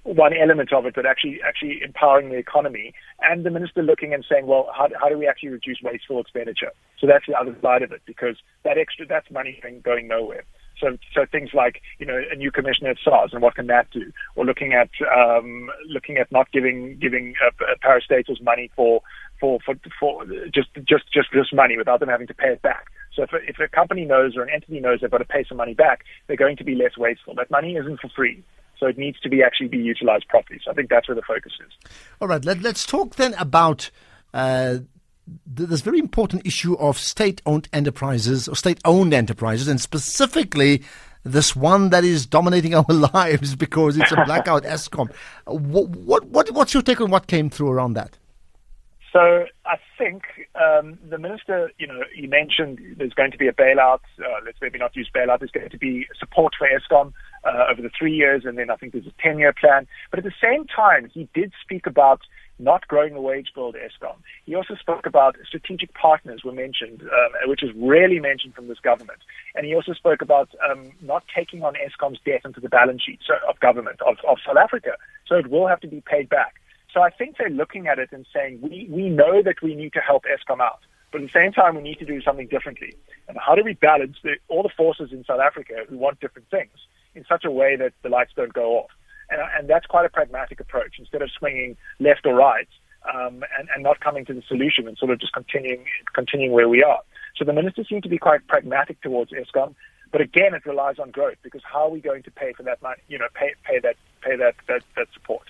one 0.04 0.34
element 0.34 0.72
of 0.74 0.86
it, 0.86 0.96
but 0.96 1.06
actually 1.06 1.40
actually 1.46 1.82
empowering 1.84 2.30
the 2.30 2.38
economy. 2.38 2.94
And 3.22 3.46
the 3.46 3.52
minister 3.52 3.84
looking 3.84 4.14
and 4.14 4.26
saying, 4.30 4.48
well, 4.48 4.70
how, 4.76 4.88
how 5.00 5.10
do 5.10 5.18
we 5.18 5.28
actually 5.28 5.50
reduce 5.50 5.80
wasteful 5.84 6.20
expenditure? 6.20 6.72
So 7.00 7.08
that's 7.08 7.26
the 7.28 7.36
other 7.36 7.56
side 7.62 7.84
of 7.84 7.92
it, 7.92 8.02
because 8.06 8.38
that 8.64 8.78
extra 8.78 9.06
that's 9.06 9.30
money 9.32 9.62
going 9.84 10.08
nowhere. 10.08 10.44
So, 10.80 10.98
so 11.14 11.26
things 11.30 11.50
like 11.54 11.82
you 12.00 12.06
know 12.06 12.20
a 12.32 12.36
new 12.36 12.52
commissioner 12.52 12.92
at 12.92 12.98
SARS 13.04 13.32
and 13.34 13.42
what 13.42 13.56
can 13.56 13.68
that 13.68 13.92
do, 13.92 14.12
or 14.36 14.46
looking 14.46 14.74
at 14.74 14.90
um, 15.14 15.70
looking 15.88 16.18
at 16.18 16.32
not 16.32 16.52
giving 16.52 16.98
giving 17.00 17.36
uh, 17.46 17.52
parastatals 17.84 18.42
money 18.42 18.72
for 18.76 19.02
for 19.40 19.60
for 19.66 19.76
for 20.00 20.26
just 20.54 20.70
just 20.88 21.12
just 21.12 21.32
just 21.34 21.54
money 21.54 21.78
without 21.78 22.00
them 22.00 22.10
having 22.10 22.28
to 22.28 22.34
pay 22.34 22.48
it 22.48 22.62
back. 22.62 22.86
So 23.14 23.24
if 23.24 23.34
a, 23.34 23.38
if 23.48 23.60
a 23.60 23.68
company 23.68 24.06
knows 24.06 24.38
or 24.38 24.44
an 24.44 24.50
entity 24.54 24.80
knows 24.80 25.00
they've 25.02 25.12
got 25.12 25.18
to 25.18 25.26
pay 25.26 25.44
some 25.48 25.58
money 25.58 25.74
back, 25.74 26.06
they're 26.28 26.38
going 26.38 26.56
to 26.58 26.64
be 26.64 26.76
less 26.76 26.98
wasteful. 26.98 27.36
That 27.36 27.52
money 27.52 27.76
isn't 27.76 28.00
for 28.00 28.10
free. 28.16 28.44
So 28.80 28.88
it 28.88 28.98
needs 28.98 29.20
to 29.22 29.30
be 29.30 29.44
actually 29.44 29.68
be 29.68 29.78
utilized 29.78 30.28
properly. 30.28 30.60
So 30.64 30.72
I 30.72 30.74
think 30.74 30.90
that's 30.90 31.08
where 31.08 31.16
the 31.16 31.22
focus 31.22 31.54
is. 31.60 31.92
All 32.22 32.28
right, 32.28 32.44
let, 32.44 32.66
us 32.66 32.86
talk 32.86 33.16
then 33.16 33.34
about 33.36 33.90
uh, 34.34 34.78
this 35.46 35.82
very 35.82 36.00
important 36.00 36.46
issue 36.46 36.76
of 36.76 36.98
state-owned 36.98 37.68
enterprises 37.74 38.48
or 38.48 38.56
state-owned 38.56 39.14
enterprises, 39.14 39.68
and 39.68 39.82
specifically 39.82 40.84
this 41.24 41.56
one 41.56 41.90
that 41.90 42.04
is 42.04 42.26
dominating 42.26 42.74
our 42.80 42.86
lives 42.88 43.56
because 43.56 43.98
it's 43.98 44.12
a 44.12 44.16
blackout 44.26 44.64
Eskom. 44.64 45.12
What, 45.46 45.90
what, 45.90 46.26
what, 46.26 46.52
what's 46.52 46.74
your 46.74 46.84
take 46.84 47.02
on 47.02 47.12
what 47.12 47.28
came 47.28 47.50
through 47.50 47.70
around 47.70 47.94
that? 47.94 48.18
So 49.12 49.46
I 49.66 49.78
think 49.98 50.24
um, 50.54 51.00
the 51.10 51.18
minister, 51.18 51.72
you 51.80 51.88
know, 51.88 52.04
he 52.14 52.28
mentioned 52.28 52.80
there's 52.98 53.14
going 53.14 53.32
to 53.32 53.38
be 53.38 53.48
a 53.48 53.52
bailout. 53.52 54.02
Uh, 54.20 54.40
let's 54.46 54.60
maybe 54.62 54.78
not 54.78 54.96
use 54.96 55.10
bailout. 55.14 55.40
There's 55.40 55.52
going 55.52 55.70
to 55.70 55.78
be 55.78 56.06
support 56.20 56.54
for 56.58 56.68
Eskom 56.68 57.14
uh, 57.44 57.66
over 57.72 57.82
the 57.82 57.90
three 57.98 58.14
years, 58.14 58.44
and 58.46 58.58
then 58.58 58.70
I 58.70 58.76
think 58.76 58.94
there's 58.94 59.08
a 59.08 59.28
10-year 59.28 59.54
plan. 59.54 59.88
But 60.12 60.20
at 60.20 60.26
the 60.26 60.34
same 60.42 60.66
time, 60.66 61.10
he 61.14 61.28
did 61.34 61.54
speak 61.64 61.88
about 61.88 62.22
not 62.60 62.88
growing 62.88 63.14
the 63.14 63.22
wage 63.22 63.50
bill 63.56 63.72
to 63.72 63.78
Eskom. 63.78 64.16
He 64.46 64.54
also 64.54 64.76
spoke 64.76 65.06
about 65.06 65.38
strategic 65.48 65.94
partners 65.94 66.42
were 66.44 66.52
mentioned, 66.52 67.02
um, 67.02 67.50
which 67.50 67.64
is 67.64 67.70
rarely 67.76 68.20
mentioned 68.20 68.54
from 68.54 68.68
this 68.68 68.80
government. 68.80 69.20
And 69.56 69.66
he 69.66 69.74
also 69.74 69.94
spoke 69.94 70.22
about 70.22 70.50
um, 70.70 70.92
not 71.02 71.24
taking 71.34 71.64
on 71.64 71.76
Eskom's 71.76 72.20
debt 72.26 72.42
into 72.44 72.60
the 72.60 72.70
balance 72.70 73.02
sheet 73.04 73.20
so, 73.26 73.36
of 73.48 73.60
government 73.62 74.02
of, 74.02 74.18
of 74.28 74.38
South 74.46 74.58
Africa. 74.58 74.92
So 75.26 75.36
it 75.36 75.50
will 75.50 75.68
have 75.68 75.80
to 75.82 75.88
be 75.88 76.02
paid 76.02 76.28
back. 76.28 76.56
So 76.94 77.02
I 77.02 77.12
think 77.12 77.38
they're 77.38 77.50
looking 77.50 77.88
at 77.88 78.00
it 78.00 78.10
and 78.12 78.26
saying, 78.34 78.60
we, 78.62 78.88
we 78.90 79.10
know 79.10 79.42
that 79.44 79.62
we 79.62 79.76
need 79.76 79.94
to 79.94 80.02
help 80.02 80.24
Eskom 80.26 80.60
out, 80.60 80.80
but 81.12 81.22
at 81.22 81.28
the 81.28 81.34
same 81.34 81.52
time, 81.52 81.76
we 81.76 81.82
need 81.82 82.00
to 82.00 82.06
do 82.06 82.22
something 82.22 82.48
differently. 82.48 82.96
And 83.28 83.38
how 83.38 83.56
do 83.56 83.64
we 83.64 83.74
balance 83.74 84.18
the, 84.24 84.38
all 84.48 84.64
the 84.64 84.70
forces 84.76 85.12
in 85.12 85.24
South 85.24 85.40
Africa 85.40 85.86
who 85.88 85.98
want 85.98 86.20
different 86.20 86.50
things 86.50 86.72
in 87.20 87.26
such 87.28 87.46
a 87.46 87.52
way 87.52 87.76
that 87.76 87.94
the 88.04 88.10
lights 88.10 88.32
don't 88.36 88.54
go 88.54 88.78
off? 88.80 88.92
And, 89.30 89.42
and 89.58 89.70
that's 89.70 89.86
quite 89.86 90.06
a 90.06 90.10
pragmatic 90.10 90.60
approach. 90.60 90.96
Instead 90.98 91.22
of 91.22 91.30
swinging 91.38 91.78
left 92.00 92.26
or 92.26 92.34
right 92.34 92.68
um, 93.14 93.44
and, 93.58 93.70
and 93.74 93.84
not 93.84 94.00
coming 94.00 94.26
to 94.26 94.34
the 94.34 94.44
solution 94.48 94.88
and 94.88 94.98
sort 94.98 95.12
of 95.12 95.20
just 95.20 95.34
continuing, 95.34 95.86
continuing 96.14 96.52
where 96.52 96.70
we 96.70 96.84
are. 96.84 97.02
So 97.38 97.46
the 97.46 97.54
minister 97.54 97.84
seem 97.84 98.02
to 98.02 98.10
be 98.10 98.18
quite 98.18 98.48
pragmatic 98.48 99.02
towards 99.02 99.32
Eskom. 99.32 99.76
But 100.12 100.22
again, 100.22 100.54
it 100.54 100.66
relies 100.66 100.98
on 100.98 101.12
growth 101.12 101.38
because 101.44 101.62
how 101.64 101.86
are 101.86 101.90
we 101.90 102.02
going 102.02 102.24
to 102.24 102.32
pay 102.32 102.54
for 102.54 102.64
that 102.64 102.82
money? 102.82 103.02
You 103.08 103.20
know, 103.20 103.28
pay 103.36 103.54
pay 103.64 103.80
that 103.80 103.96
pay 104.22 104.36
that 104.38 104.56
that, 104.68 104.82
that 104.96 105.08
support. 105.14 105.44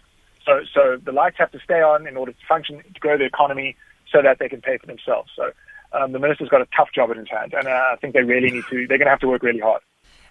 So, 0.45 0.61
so 0.73 0.97
the 1.03 1.11
lights 1.11 1.37
have 1.37 1.51
to 1.51 1.59
stay 1.59 1.81
on 1.81 2.07
in 2.07 2.17
order 2.17 2.31
to 2.31 2.37
function, 2.47 2.81
to 2.93 2.99
grow 2.99 3.17
the 3.17 3.25
economy, 3.25 3.75
so 4.11 4.21
that 4.21 4.39
they 4.39 4.49
can 4.49 4.61
pay 4.61 4.77
for 4.77 4.87
themselves. 4.87 5.29
So, 5.35 5.51
um, 5.93 6.11
the 6.11 6.19
minister's 6.19 6.49
got 6.49 6.61
a 6.61 6.67
tough 6.75 6.89
job 6.93 7.11
in 7.11 7.17
his 7.17 7.29
hand, 7.29 7.53
and 7.53 7.67
uh, 7.67 7.91
I 7.93 7.95
think 8.01 8.13
they 8.13 8.23
really 8.23 8.51
need 8.51 8.63
to. 8.69 8.87
They're 8.87 8.97
going 8.97 9.07
to 9.07 9.11
have 9.11 9.19
to 9.19 9.27
work 9.27 9.43
really 9.43 9.59
hard. 9.59 9.81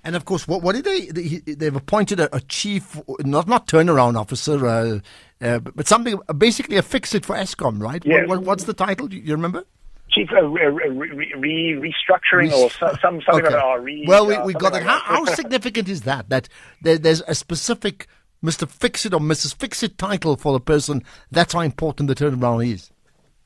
And 0.09 0.17
of 0.17 0.25
course, 0.25 0.49
what, 0.49 0.63
what 0.63 0.75
did 0.75 0.87
they? 0.87 1.01
They've 1.53 1.77
appointed 1.77 2.19
a, 2.19 2.35
a 2.35 2.41
chief, 2.41 2.99
not 3.21 3.47
not 3.47 3.67
turnaround 3.67 4.19
officer, 4.19 4.67
uh, 4.67 5.01
uh, 5.43 5.59
but 5.59 5.87
something 5.87 6.19
basically 6.39 6.79
a 6.79 6.83
fix 6.83 7.15
it 7.15 7.27
for 7.27 7.37
Eskom, 7.37 7.79
right? 7.79 8.03
Yes. 8.07 8.27
What, 8.27 8.41
what's 8.41 8.65
the 8.65 8.73
title? 8.73 9.09
Do 9.09 9.19
you 9.19 9.35
remember? 9.35 9.67
chief 10.11 10.31
uh, 10.33 10.43
re, 10.43 10.89
re, 11.37 11.93
restructuring 11.93 12.51
or 12.53 12.71
some, 12.71 12.97
some 13.03 13.21
something 13.21 13.45
okay. 13.45 13.55
that. 13.55 13.83
Re, 13.83 14.07
well, 14.09 14.27
we, 14.27 14.35
uh, 14.35 14.47
we 14.47 14.55
got 14.55 14.73
like 14.73 14.85
that. 14.85 15.03
How, 15.03 15.17
how 15.17 15.25
significant 15.27 15.91
is 15.91 16.01
that? 16.03 16.31
That 16.31 16.49
there, 16.81 16.97
there's 16.97 17.21
a 17.29 17.35
specific 17.35 18.07
Mr. 18.43 18.67
Fix 18.67 19.05
It 19.05 19.13
or 19.13 19.21
Mrs. 19.21 19.55
Fix 19.57 19.83
It 19.83 19.99
title 19.99 20.37
for 20.37 20.55
the 20.55 20.61
person. 20.61 21.05
That's 21.31 21.53
how 21.53 21.61
important 21.61 22.09
the 22.09 22.15
turnaround 22.15 22.67
is. 22.67 22.91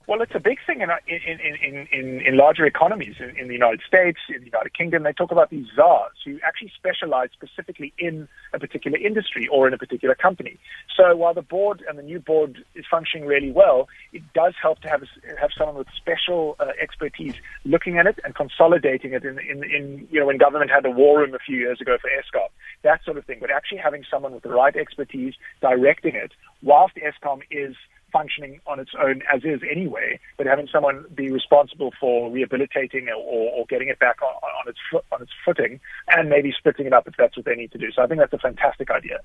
Well, 0.09 0.21
it's 0.21 0.35
a 0.35 0.41
big 0.41 0.59
thing 0.67 0.81
in 0.81 0.91
in 1.07 1.39
in 1.41 1.87
in, 1.93 2.21
in 2.21 2.37
larger 2.37 2.67
economies 2.67 3.17
in, 3.21 3.37
in, 3.37 3.47
the 3.47 3.55
United 3.55 3.81
States, 3.87 4.19
in 4.29 4.41
the 4.41 4.47
United 4.47 4.75
Kingdom. 4.75 5.05
They 5.05 5.13
talk 5.13 5.31
about 5.31 5.51
these 5.51 5.67
czars 5.77 6.13
who 6.25 6.39
actually 6.45 6.73
specialize 6.77 7.29
specifically 7.33 7.93
in 7.99 8.27
a 8.53 8.59
particular 8.59 8.99
industry 8.99 9.49
or 9.53 9.69
in 9.69 9.75
a 9.75 9.79
particular 9.79 10.17
company. 10.17 10.59
So 10.97 11.15
while 11.15 11.35
the 11.35 11.43
board 11.43 11.85
and 11.89 11.99
the 11.99 12.03
new 12.03 12.19
board 12.19 12.65
is 12.75 12.85
functioning 12.91 13.27
really 13.27 13.53
well, 13.53 13.89
it 14.13 14.23
does 14.35 14.55
help 14.61 14.81
to 14.81 14.89
have 14.89 15.03
have 15.41 15.51
someone 15.57 15.77
with 15.77 15.87
special 15.97 16.57
uh, 16.59 16.73
expertise 16.81 17.35
looking 17.65 17.99
at 17.99 18.07
it 18.07 18.19
and 18.25 18.35
consolidating 18.35 19.13
it. 19.13 19.25
In, 19.25 19.39
in 19.39 19.63
in 19.63 20.09
you 20.11 20.19
know 20.19 20.27
when 20.27 20.39
government 20.39 20.71
had 20.71 20.83
the 20.83 20.91
war 20.91 21.21
room 21.21 21.35
a 21.35 21.39
few 21.39 21.59
years 21.59 21.81
ago 21.81 21.97
for 22.01 22.11
Eskom, 22.11 22.49
that 22.83 23.05
sort 23.05 23.19
of 23.19 23.25
thing. 23.25 23.39
But 23.41 23.53
actually 23.53 23.79
having 23.79 24.05
someone 24.11 24.33
with 24.33 24.43
the 24.43 24.51
right 24.51 24.75
expertise 24.75 25.35
directing 25.61 26.17
it, 26.17 26.33
whilst 26.61 26.97
Eskom 26.97 27.43
is 27.53 27.77
functioning 28.13 28.61
on 28.67 28.79
its 28.81 28.91
own 29.01 29.23
as 29.33 29.43
is 29.45 29.61
anyway, 29.69 30.19
but 30.37 30.47
having 30.47 30.69
someone 30.73 31.05
be 31.15 31.31
responsible 31.31 31.93
for 31.99 32.31
rehabilitating 32.31 33.09
or, 33.09 33.51
or 33.53 33.67
getting 33.67 33.89
it 33.89 33.99
back 33.99 34.21
on, 34.23 34.29
on 34.29 34.69
its 34.69 34.79
foot, 34.91 35.05
on 35.13 35.23
its 35.23 35.33
footing, 35.45 35.81
and 36.09 36.29
maybe 36.29 36.53
splitting 36.57 36.87
it 36.87 36.93
up 36.93 37.09
if 37.09 37.15
that's 37.17 37.37
what 37.37 37.47
they 37.47 37.55
need 37.55 37.73
to 37.73 37.79
do. 37.79 37.91
So 37.93 38.03
I 38.03 38.07
think 38.07 38.21
that's 38.21 38.33
a 38.33 38.39
fantastic 38.39 38.91
idea. 38.91 39.21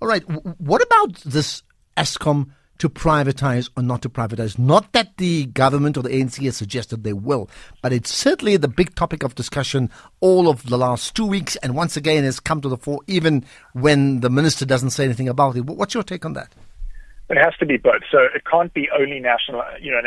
All 0.00 0.08
right, 0.08 0.22
what 0.58 0.82
about 0.82 1.16
this 1.24 1.62
Eskom? 1.96 2.50
to 2.82 2.88
privatize 2.90 3.70
or 3.76 3.82
not 3.84 4.02
to 4.02 4.08
privatize. 4.08 4.58
Not 4.58 4.92
that 4.92 5.16
the 5.16 5.46
government 5.46 5.96
or 5.96 6.02
the 6.02 6.08
ANC 6.08 6.44
has 6.44 6.56
suggested 6.56 7.04
they 7.04 7.12
will, 7.12 7.48
but 7.80 7.92
it's 7.92 8.12
certainly 8.12 8.56
the 8.56 8.66
big 8.66 8.96
topic 8.96 9.22
of 9.22 9.36
discussion 9.36 9.88
all 10.18 10.48
of 10.48 10.64
the 10.64 10.76
last 10.76 11.14
two 11.14 11.24
weeks, 11.24 11.54
and 11.62 11.76
once 11.76 11.96
again 11.96 12.24
has 12.24 12.40
come 12.40 12.60
to 12.60 12.68
the 12.68 12.76
fore, 12.76 12.98
even 13.06 13.44
when 13.72 14.18
the 14.18 14.28
minister 14.28 14.66
doesn't 14.66 14.90
say 14.90 15.04
anything 15.04 15.28
about 15.28 15.54
it. 15.54 15.64
What's 15.64 15.94
your 15.94 16.02
take 16.02 16.24
on 16.24 16.32
that? 16.32 16.52
It 17.32 17.38
has 17.38 17.54
to 17.60 17.66
be 17.66 17.78
both. 17.78 18.02
So 18.10 18.18
it 18.34 18.42
can't 18.44 18.74
be 18.74 18.90
only 18.92 19.18
national, 19.18 19.62
you 19.80 19.90
know, 19.90 20.02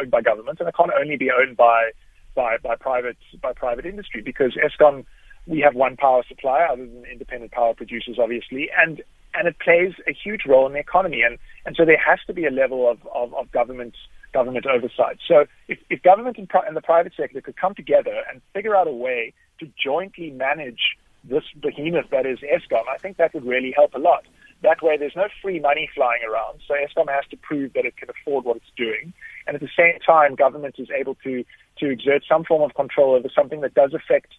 owned 0.00 0.10
by 0.10 0.20
government, 0.22 0.58
and 0.58 0.68
it 0.68 0.74
can't 0.76 0.90
only 1.00 1.16
be 1.16 1.30
owned 1.30 1.56
by 1.56 1.92
by 2.34 2.56
by 2.58 2.74
private 2.74 3.16
by 3.40 3.52
private 3.52 3.86
industry 3.86 4.22
because 4.22 4.56
Eskom, 4.58 5.04
we 5.46 5.60
have 5.60 5.76
one 5.76 5.96
power 5.96 6.24
supplier 6.28 6.66
other 6.66 6.84
than 6.84 7.04
independent 7.04 7.52
power 7.52 7.74
producers, 7.74 8.18
obviously, 8.20 8.70
and 8.76 9.02
and 9.34 9.46
it 9.46 9.56
plays 9.60 9.92
a 10.08 10.12
huge 10.12 10.46
role 10.48 10.66
in 10.66 10.72
the 10.72 10.80
economy, 10.80 11.22
and 11.22 11.38
and 11.64 11.76
so 11.76 11.84
there 11.84 12.02
has 12.04 12.18
to 12.26 12.34
be 12.34 12.44
a 12.44 12.50
level 12.50 12.90
of 12.90 12.98
of, 13.14 13.32
of 13.34 13.52
government 13.52 13.94
government 14.32 14.66
oversight. 14.66 15.18
So 15.28 15.44
if, 15.68 15.78
if 15.90 16.02
government 16.02 16.38
and, 16.38 16.48
pri- 16.48 16.66
and 16.66 16.76
the 16.76 16.82
private 16.82 17.12
sector 17.16 17.40
could 17.40 17.56
come 17.56 17.76
together 17.76 18.24
and 18.28 18.42
figure 18.52 18.74
out 18.74 18.88
a 18.88 18.92
way 18.92 19.32
to 19.60 19.68
jointly 19.80 20.30
manage 20.30 20.96
this 21.22 21.44
behemoth 21.62 22.10
that 22.10 22.26
is 22.26 22.40
Eskom, 22.40 22.82
I 22.92 22.98
think 22.98 23.16
that 23.18 23.32
would 23.32 23.46
really 23.46 23.72
help 23.76 23.94
a 23.94 23.98
lot. 24.00 24.24
That 24.64 24.82
way, 24.82 24.96
there's 24.96 25.14
no 25.14 25.28
free 25.42 25.60
money 25.60 25.90
flying 25.94 26.22
around. 26.24 26.60
So 26.66 26.72
Eskom 26.72 27.12
has 27.12 27.24
to 27.30 27.36
prove 27.36 27.74
that 27.74 27.84
it 27.84 27.98
can 27.98 28.08
afford 28.08 28.46
what 28.46 28.56
it's 28.56 28.72
doing. 28.78 29.12
And 29.46 29.54
at 29.54 29.60
the 29.60 29.68
same 29.76 30.00
time, 30.00 30.34
government 30.34 30.76
is 30.78 30.88
able 30.90 31.16
to, 31.16 31.44
to 31.80 31.90
exert 31.90 32.24
some 32.26 32.44
form 32.44 32.62
of 32.62 32.74
control 32.74 33.14
over 33.14 33.28
something 33.28 33.60
that 33.60 33.74
does 33.74 33.92
affect 33.92 34.32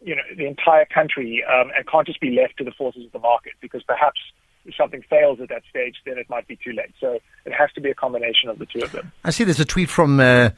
you 0.00 0.14
know, 0.14 0.22
the 0.36 0.46
entire 0.46 0.84
country 0.84 1.42
um, 1.52 1.70
and 1.76 1.84
can't 1.88 2.06
just 2.06 2.20
be 2.20 2.30
left 2.30 2.58
to 2.58 2.64
the 2.64 2.70
forces 2.70 3.06
of 3.06 3.12
the 3.12 3.18
market 3.18 3.54
because 3.60 3.82
perhaps 3.82 4.20
if 4.64 4.74
something 4.76 5.02
fails 5.10 5.40
at 5.40 5.48
that 5.48 5.62
stage, 5.68 5.96
then 6.06 6.16
it 6.16 6.30
might 6.30 6.46
be 6.46 6.56
too 6.56 6.72
late. 6.72 6.94
So 7.00 7.18
it 7.44 7.52
has 7.52 7.72
to 7.72 7.80
be 7.80 7.90
a 7.90 7.94
combination 7.94 8.48
of 8.48 8.60
the 8.60 8.66
two 8.66 8.84
of 8.84 8.92
them. 8.92 9.10
I 9.24 9.30
see 9.30 9.42
there's 9.42 9.58
a 9.58 9.64
tweet 9.64 9.90
from 9.90 10.20
uh, 10.20 10.50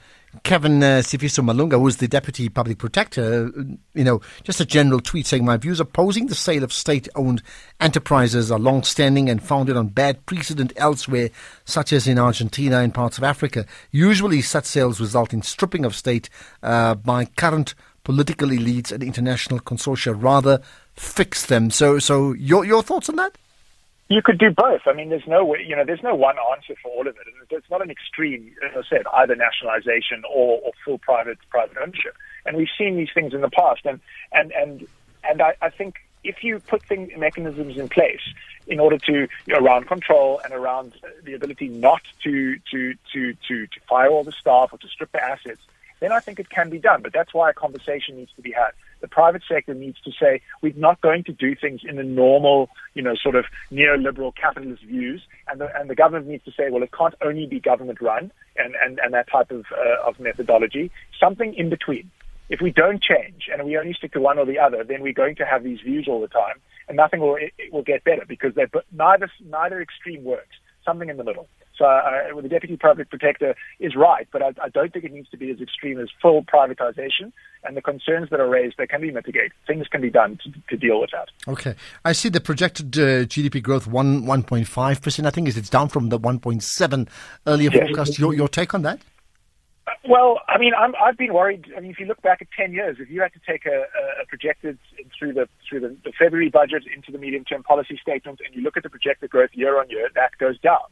Kevin 0.43 0.83
uh, 0.83 1.00
Sifiso 1.00 1.45
Malunga, 1.45 1.79
who's 1.79 1.99
the 1.99 2.09
Deputy 2.09 2.49
Public 2.49 2.79
Protector. 2.79 3.50
You 3.95 4.05
know, 4.05 4.21
just 4.43 4.61
a 4.61 4.67
general 4.67 5.00
tweet 5.00 5.26
saying, 5.26 5.45
My 5.45 5.57
views 5.57 5.81
opposing 5.81 6.26
the 6.26 6.35
sale 6.35 6.64
of 6.64 6.73
state 6.73 7.09
owned 7.14 7.43
enterprises 7.81 8.50
are 8.50 8.59
long 8.59 8.83
standing 8.83 9.31
and 9.31 9.43
founded 9.43 9.76
on 9.76 9.88
bad 9.88 10.26
precedent 10.26 10.73
elsewhere, 10.76 11.31
such 11.64 11.93
as 11.93 12.07
in 12.07 12.19
Argentina 12.19 12.81
and 12.81 12.93
parts 12.93 13.19
of 13.19 13.25
Africa. 13.25 13.64
Usually, 13.91 14.43
such 14.43 14.64
sales 14.64 15.00
result 15.00 15.33
in 15.33 15.43
stripping 15.43 15.85
of 15.85 15.95
state 15.95 16.29
uh, 16.62 16.95
by 16.95 17.25
current 17.25 17.75
political 18.03 18.49
elites 18.49 18.93
and 18.93 19.03
international 19.03 19.61
consortia 19.61 20.14
rather 20.21 20.61
fix 20.95 21.47
them. 21.47 21.71
So, 21.71 21.99
so 21.99 22.33
your, 22.35 22.64
your 22.64 22.83
thoughts 22.83 23.09
on 23.09 23.17
that? 23.17 23.37
You 24.08 24.20
could 24.23 24.38
do 24.38 24.50
both. 24.50 24.82
I 24.87 24.92
mean, 24.92 25.08
there's 25.08 25.26
no 25.26 25.44
way 25.44 25.64
you 25.66 25.75
know, 25.75 25.84
there's 25.84 26.02
no 26.02 26.14
one 26.14 26.37
answer 26.52 26.75
for 26.82 26.90
all 26.90 27.08
of 27.08 27.16
it. 27.16 27.26
It's 27.50 27.70
not 27.70 27.82
an 27.82 27.90
extreme, 27.90 28.52
as 28.64 28.84
I 28.84 28.88
said, 28.88 29.02
either 29.14 29.34
nationalization 29.34 30.23
or, 30.28 30.61
or 30.61 30.73
full 30.84 30.99
private 30.99 31.38
private 31.49 31.78
ownership. 31.80 32.14
And 32.44 32.56
we've 32.56 32.68
seen 32.76 32.96
these 32.96 33.08
things 33.14 33.32
in 33.32 33.40
the 33.40 33.50
past. 33.50 33.87
And 33.87 34.00
and 34.32 34.52
and 34.52 34.87
and 35.23 35.40
I, 35.40 35.54
I 35.62 35.70
think 35.70 35.96
if 36.23 36.42
you 36.42 36.58
put 36.58 36.82
thing, 36.82 37.11
mechanisms 37.16 37.78
in 37.78 37.88
place 37.88 38.23
in 38.66 38.80
order 38.80 38.99
to 38.99 39.12
you 39.12 39.28
know, 39.54 39.58
around 39.58 39.87
control 39.87 40.40
and 40.44 40.52
around 40.52 40.94
the 41.23 41.34
ability 41.34 41.68
not 41.68 42.02
to 42.25 42.56
to 42.70 42.94
to 43.12 43.34
to 43.49 43.66
to 43.66 43.80
fire 43.88 44.08
all 44.08 44.25
the 44.25 44.32
staff 44.32 44.73
or 44.73 44.78
to 44.78 44.88
strip 44.88 45.12
the 45.12 45.23
assets, 45.23 45.61
then 46.01 46.13
I 46.13 46.21
think 46.21 46.39
it 46.39 46.51
can 46.51 46.71
be 46.71 46.79
done. 46.79 47.03
But 47.03 47.13
that's 47.13 47.33
why 47.33 47.51
a 47.51 47.55
conversation 47.55 48.17
needs 48.17 48.33
to 48.37 48.43
be 48.43 48.53
had 48.53 48.73
the 49.05 49.09
private 49.09 49.43
sector 49.47 49.75
needs 49.75 50.01
to 50.01 50.11
say 50.19 50.41
we're 50.63 50.73
not 50.77 50.99
going 51.03 51.25
to 51.25 51.33
do 51.33 51.55
things 51.55 51.83
in 51.87 51.97
the 51.97 52.03
normal, 52.03 52.71
you 52.95 53.03
know, 53.03 53.15
sort 53.15 53.35
of 53.35 53.45
neoliberal 53.71 54.35
capitalist 54.35 54.83
views, 54.83 55.21
and 55.47 55.61
the 55.61 55.69
and 55.79 55.91
the 55.91 55.95
government 55.95 56.27
needs 56.27 56.43
to 56.45 56.53
say, 56.53 56.71
well, 56.71 56.83
it 56.83 56.91
can't 56.91 57.15
only 57.21 57.47
be 57.47 57.61
government 57.61 58.01
run 58.01 58.33
and 58.57 58.75
and, 58.83 58.99
and 59.05 59.13
that 59.13 59.29
type 59.31 59.51
of 59.51 59.67
uh, 59.73 60.09
of 60.09 60.19
methodology. 60.19 60.91
Something 61.21 61.53
in 61.53 61.69
between. 61.69 62.11
If 62.49 62.63
we 62.63 62.71
don't 62.71 63.03
change 63.03 63.51
and 63.53 63.63
we 63.67 63.77
only 63.77 63.93
stick 63.93 64.13
to 64.15 64.21
one 64.21 64.39
or 64.39 64.47
the 64.47 64.59
other, 64.59 64.85
then 64.85 65.03
we're 65.03 65.13
going 65.13 65.37
to 65.37 65.45
have 65.45 65.63
these 65.63 65.81
views 65.81 66.07
all 66.09 66.23
the 66.23 66.29
time, 66.29 66.57
and 66.89 66.97
nothing 66.97 67.21
will 67.21 67.37
it, 67.37 67.53
it 67.59 67.75
will 67.75 67.83
get 67.83 68.05
better 68.05 68.25
because 68.27 68.55
they 68.55 68.65
neither 68.91 69.31
neither 69.45 69.83
extreme 69.83 70.25
works. 70.25 70.57
Something 70.83 71.11
in 71.11 71.19
the 71.19 71.25
middle. 71.25 71.47
So 71.76 71.85
uh, 71.87 72.40
the 72.40 72.49
deputy 72.49 72.76
public 72.76 73.11
protector 73.11 73.57
is 73.81 73.97
right, 73.97 74.28
but 74.33 74.43
I, 74.43 74.52
I, 74.62 74.69
don't 74.69 74.93
think 74.93 75.04
it 75.04 75.12
needs 75.12 75.28
to 75.31 75.37
be 75.37 75.50
as 75.50 75.61
extreme 75.61 75.99
as 75.99 76.09
full 76.23 76.45
privatization. 76.45 77.33
And 77.64 77.76
the 77.76 77.83
concerns 77.83 78.31
that 78.31 78.38
are 78.38 78.49
raised, 78.49 78.76
they 78.78 78.87
can 78.87 79.00
be 79.00 79.11
mitigated. 79.11 79.52
Things 79.66 79.88
can 79.88 80.00
be 80.00 80.11
done 80.11 80.38
to, 80.45 80.52
to 80.69 80.76
deal 80.76 81.00
with 81.00 81.11
that. 81.11 81.31
Okay, 81.49 81.75
I 82.04 82.12
see 82.12 82.28
the 82.28 82.40
projected 82.40 82.97
uh, 82.97 83.25
GDP 83.25 83.61
growth 83.61 83.88
one 83.88 84.25
one 84.25 84.45
point 84.45 84.69
five 84.69 85.02
percent. 85.02 85.26
I 85.26 85.31
think 85.31 85.49
is 85.49 85.57
it's 85.57 85.71
down 85.71 85.88
from 85.88 86.11
the 86.11 86.19
one 86.19 86.38
point 86.38 86.62
seven 86.62 87.09
earlier 87.47 87.71
yes. 87.73 87.88
forecast. 87.88 88.19
Your 88.19 88.35
your 88.35 88.49
take 88.49 88.73
on 88.73 88.83
that? 88.83 89.00
Uh, 89.87 89.93
well, 90.09 90.40
I 90.47 90.59
mean, 90.59 90.73
i 90.75 91.07
have 91.07 91.16
been 91.16 91.35
worried. 91.35 91.66
I 91.76 91.81
mean, 91.81 91.90
if 91.90 91.99
you 91.99 92.07
look 92.07 92.23
back 92.23 92.40
at 92.40 92.49
ten 92.57 92.73
years, 92.73 92.99
if 93.00 93.11
you 93.11 93.21
had 93.21 93.33
to 93.33 93.40
take 93.47 93.66
a, 93.66 93.85
a 94.23 94.26
projected 94.28 94.78
through 95.19 95.33
the 95.33 95.49
through 95.69 95.81
the, 95.81 95.97
the 96.04 96.12
February 96.16 96.50
budget 96.50 96.85
into 96.95 97.11
the 97.11 97.19
medium 97.19 97.45
term 97.45 97.64
policy 97.64 97.99
statement, 98.00 98.40
and 98.47 98.54
you 98.54 98.62
look 98.62 98.76
at 98.76 98.85
the 98.85 98.90
projected 98.90 99.31
growth 99.31 99.50
year 99.54 99.81
on 99.81 99.90
year, 99.90 100.09
that 100.14 100.38
goes 100.38 100.59
down. 100.61 100.85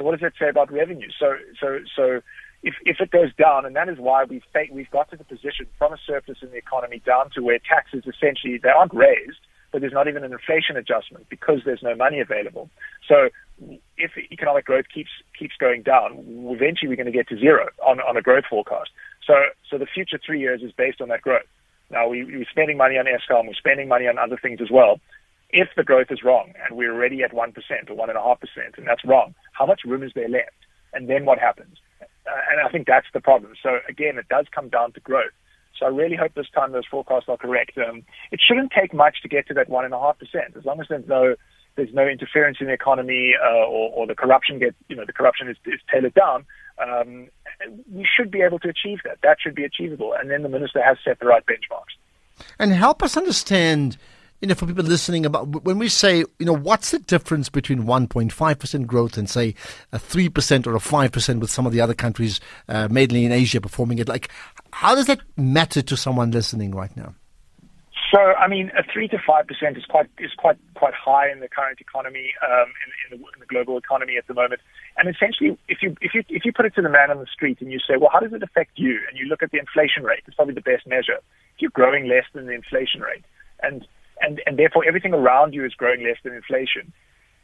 So 0.00 0.04
what 0.06 0.18
does 0.18 0.22
that 0.22 0.32
say 0.40 0.48
about 0.48 0.72
revenue? 0.72 1.10
So 1.18 1.36
so 1.60 1.78
so 1.94 2.22
if 2.62 2.72
if 2.86 3.00
it 3.00 3.10
goes 3.10 3.34
down, 3.34 3.66
and 3.66 3.76
that 3.76 3.90
is 3.90 3.98
why 3.98 4.24
we've 4.24 4.42
we've 4.72 4.90
got 4.90 5.10
to 5.10 5.16
the 5.16 5.24
position 5.24 5.66
from 5.76 5.92
a 5.92 5.98
surplus 6.06 6.38
in 6.40 6.50
the 6.50 6.56
economy 6.56 7.02
down 7.04 7.28
to 7.34 7.42
where 7.42 7.58
taxes 7.58 8.04
essentially 8.08 8.56
they 8.56 8.70
aren't 8.70 8.94
raised, 8.94 9.44
but 9.72 9.82
there's 9.82 9.92
not 9.92 10.08
even 10.08 10.24
an 10.24 10.32
inflation 10.32 10.78
adjustment 10.78 11.28
because 11.28 11.60
there's 11.66 11.82
no 11.82 11.94
money 11.94 12.18
available. 12.18 12.70
So 13.06 13.28
if 13.98 14.12
economic 14.32 14.64
growth 14.64 14.86
keeps 14.88 15.10
keeps 15.38 15.54
going 15.60 15.82
down, 15.82 16.24
eventually 16.48 16.88
we're 16.88 16.96
going 16.96 17.12
to 17.12 17.12
get 17.12 17.28
to 17.28 17.36
zero 17.36 17.68
on 17.86 18.00
on 18.00 18.16
a 18.16 18.22
growth 18.22 18.44
forecast. 18.48 18.88
So 19.26 19.34
so 19.70 19.76
the 19.76 19.84
future 19.84 20.18
three 20.24 20.40
years 20.40 20.62
is 20.62 20.72
based 20.72 21.02
on 21.02 21.08
that 21.08 21.20
growth. 21.20 21.50
Now 21.90 22.08
we, 22.08 22.24
we're 22.24 22.46
spending 22.50 22.78
money 22.78 22.96
on 22.96 23.04
Eskom, 23.04 23.48
we're 23.48 23.52
spending 23.52 23.86
money 23.86 24.08
on 24.08 24.16
other 24.16 24.38
things 24.40 24.60
as 24.62 24.70
well 24.70 24.98
if 25.52 25.68
the 25.76 25.82
growth 25.82 26.06
is 26.10 26.22
wrong 26.22 26.52
and 26.64 26.76
we're 26.76 26.92
already 26.92 27.22
at 27.22 27.32
1% 27.32 27.54
or 27.90 27.96
1.5% 27.96 28.78
and 28.78 28.86
that's 28.86 29.04
wrong, 29.04 29.34
how 29.60 29.66
much 29.66 29.82
room 29.84 30.02
is 30.02 30.12
there 30.14 30.28
left? 30.28 30.56
And 30.94 31.08
then 31.08 31.26
what 31.26 31.38
happens? 31.38 31.76
Uh, 32.00 32.04
and 32.50 32.66
I 32.66 32.70
think 32.72 32.86
that's 32.86 33.06
the 33.12 33.20
problem. 33.20 33.52
So 33.62 33.78
again, 33.88 34.16
it 34.16 34.26
does 34.28 34.46
come 34.52 34.70
down 34.70 34.92
to 34.92 35.00
growth. 35.00 35.36
So 35.78 35.86
I 35.86 35.90
really 35.90 36.16
hope 36.16 36.34
this 36.34 36.48
time 36.54 36.72
those 36.72 36.86
forecasts 36.90 37.26
are 37.28 37.36
correct. 37.36 37.76
Um, 37.76 38.02
it 38.32 38.40
shouldn't 38.46 38.72
take 38.72 38.94
much 38.94 39.20
to 39.22 39.28
get 39.28 39.46
to 39.48 39.54
that 39.54 39.68
1.5%. 39.68 40.56
As 40.56 40.64
long 40.64 40.80
as 40.80 40.86
there's 40.88 41.06
no 41.06 41.36
there's 41.76 41.94
no 41.94 42.06
interference 42.06 42.58
in 42.60 42.66
the 42.66 42.72
economy 42.72 43.32
uh, 43.40 43.64
or, 43.64 43.92
or, 43.92 44.06
the 44.06 44.14
corruption 44.14 44.58
get 44.58 44.74
you 44.88 44.96
know 44.96 45.04
the 45.06 45.12
corruption 45.12 45.48
is, 45.48 45.56
is 45.66 45.80
tailored 45.90 46.14
down, 46.14 46.44
um, 46.82 47.28
we 47.92 48.04
should 48.04 48.30
be 48.30 48.42
able 48.42 48.58
to 48.58 48.68
achieve 48.68 48.98
that. 49.04 49.18
That 49.22 49.36
should 49.40 49.54
be 49.54 49.64
achievable. 49.64 50.12
And 50.18 50.30
then 50.30 50.42
the 50.42 50.48
minister 50.48 50.82
has 50.82 50.98
set 51.04 51.20
the 51.20 51.26
right 51.26 51.44
benchmarks. 51.46 51.94
And 52.58 52.72
help 52.72 53.02
us 53.02 53.16
understand 53.16 53.98
you 54.40 54.48
know, 54.48 54.54
for 54.54 54.66
people 54.66 54.84
listening 54.84 55.26
about 55.26 55.64
when 55.64 55.78
we 55.78 55.88
say, 55.88 56.18
you 56.38 56.46
know, 56.46 56.56
what's 56.56 56.92
the 56.92 56.98
difference 56.98 57.48
between 57.48 57.84
1.5% 57.84 58.86
growth 58.86 59.18
and 59.18 59.28
say 59.28 59.54
a 59.92 59.98
3% 59.98 60.66
or 60.66 60.76
a 60.76 60.78
5% 60.78 61.40
with 61.40 61.50
some 61.50 61.66
of 61.66 61.72
the 61.72 61.80
other 61.80 61.94
countries, 61.94 62.40
uh, 62.68 62.88
mainly 62.90 63.24
in 63.24 63.32
Asia, 63.32 63.60
performing 63.60 63.98
it? 63.98 64.08
Like, 64.08 64.30
how 64.72 64.94
does 64.94 65.06
that 65.06 65.20
matter 65.36 65.82
to 65.82 65.96
someone 65.96 66.30
listening 66.30 66.74
right 66.74 66.94
now? 66.96 67.14
So, 68.12 68.18
I 68.18 68.48
mean, 68.48 68.72
a 68.76 68.82
three 68.92 69.06
to 69.08 69.18
five 69.24 69.46
percent 69.46 69.76
is 69.76 69.84
quite 69.84 70.08
is 70.18 70.32
quite 70.36 70.56
quite 70.74 70.94
high 70.94 71.30
in 71.30 71.38
the 71.38 71.48
current 71.48 71.80
economy, 71.80 72.32
um, 72.42 72.66
in, 72.66 73.14
in, 73.14 73.20
the, 73.20 73.26
in, 73.34 73.40
the, 73.40 73.46
global 73.46 73.78
economy 73.78 74.16
at 74.16 74.26
the 74.26 74.34
moment. 74.34 74.60
And 74.96 75.08
essentially, 75.08 75.56
if 75.68 75.78
you 75.80 75.94
if 76.00 76.12
you 76.12 76.24
if 76.28 76.44
you 76.44 76.52
put 76.52 76.66
it 76.66 76.74
to 76.74 76.82
the 76.82 76.88
man 76.88 77.12
on 77.12 77.18
the 77.18 77.26
street 77.32 77.60
and 77.60 77.70
you 77.70 77.78
say, 77.78 77.96
well, 78.00 78.10
how 78.12 78.18
does 78.18 78.32
it 78.32 78.42
affect 78.42 78.72
you? 78.74 78.98
And 79.08 79.16
you 79.16 79.26
look 79.26 79.44
at 79.44 79.52
the 79.52 79.58
inflation 79.58 80.02
rate, 80.02 80.24
it's 80.26 80.34
probably 80.34 80.54
the 80.54 80.60
best 80.60 80.88
measure. 80.88 81.20
If 81.54 81.60
you're 81.62 81.70
growing 81.70 82.08
less 82.08 82.24
than 82.34 82.46
the 82.46 82.52
inflation 82.52 83.00
rate, 83.00 83.24
and 83.62 83.86
and 84.20 84.40
and 84.46 84.58
therefore 84.58 84.84
everything 84.86 85.14
around 85.14 85.54
you 85.54 85.64
is 85.64 85.74
growing 85.74 86.02
less 86.02 86.16
than 86.22 86.34
inflation, 86.34 86.92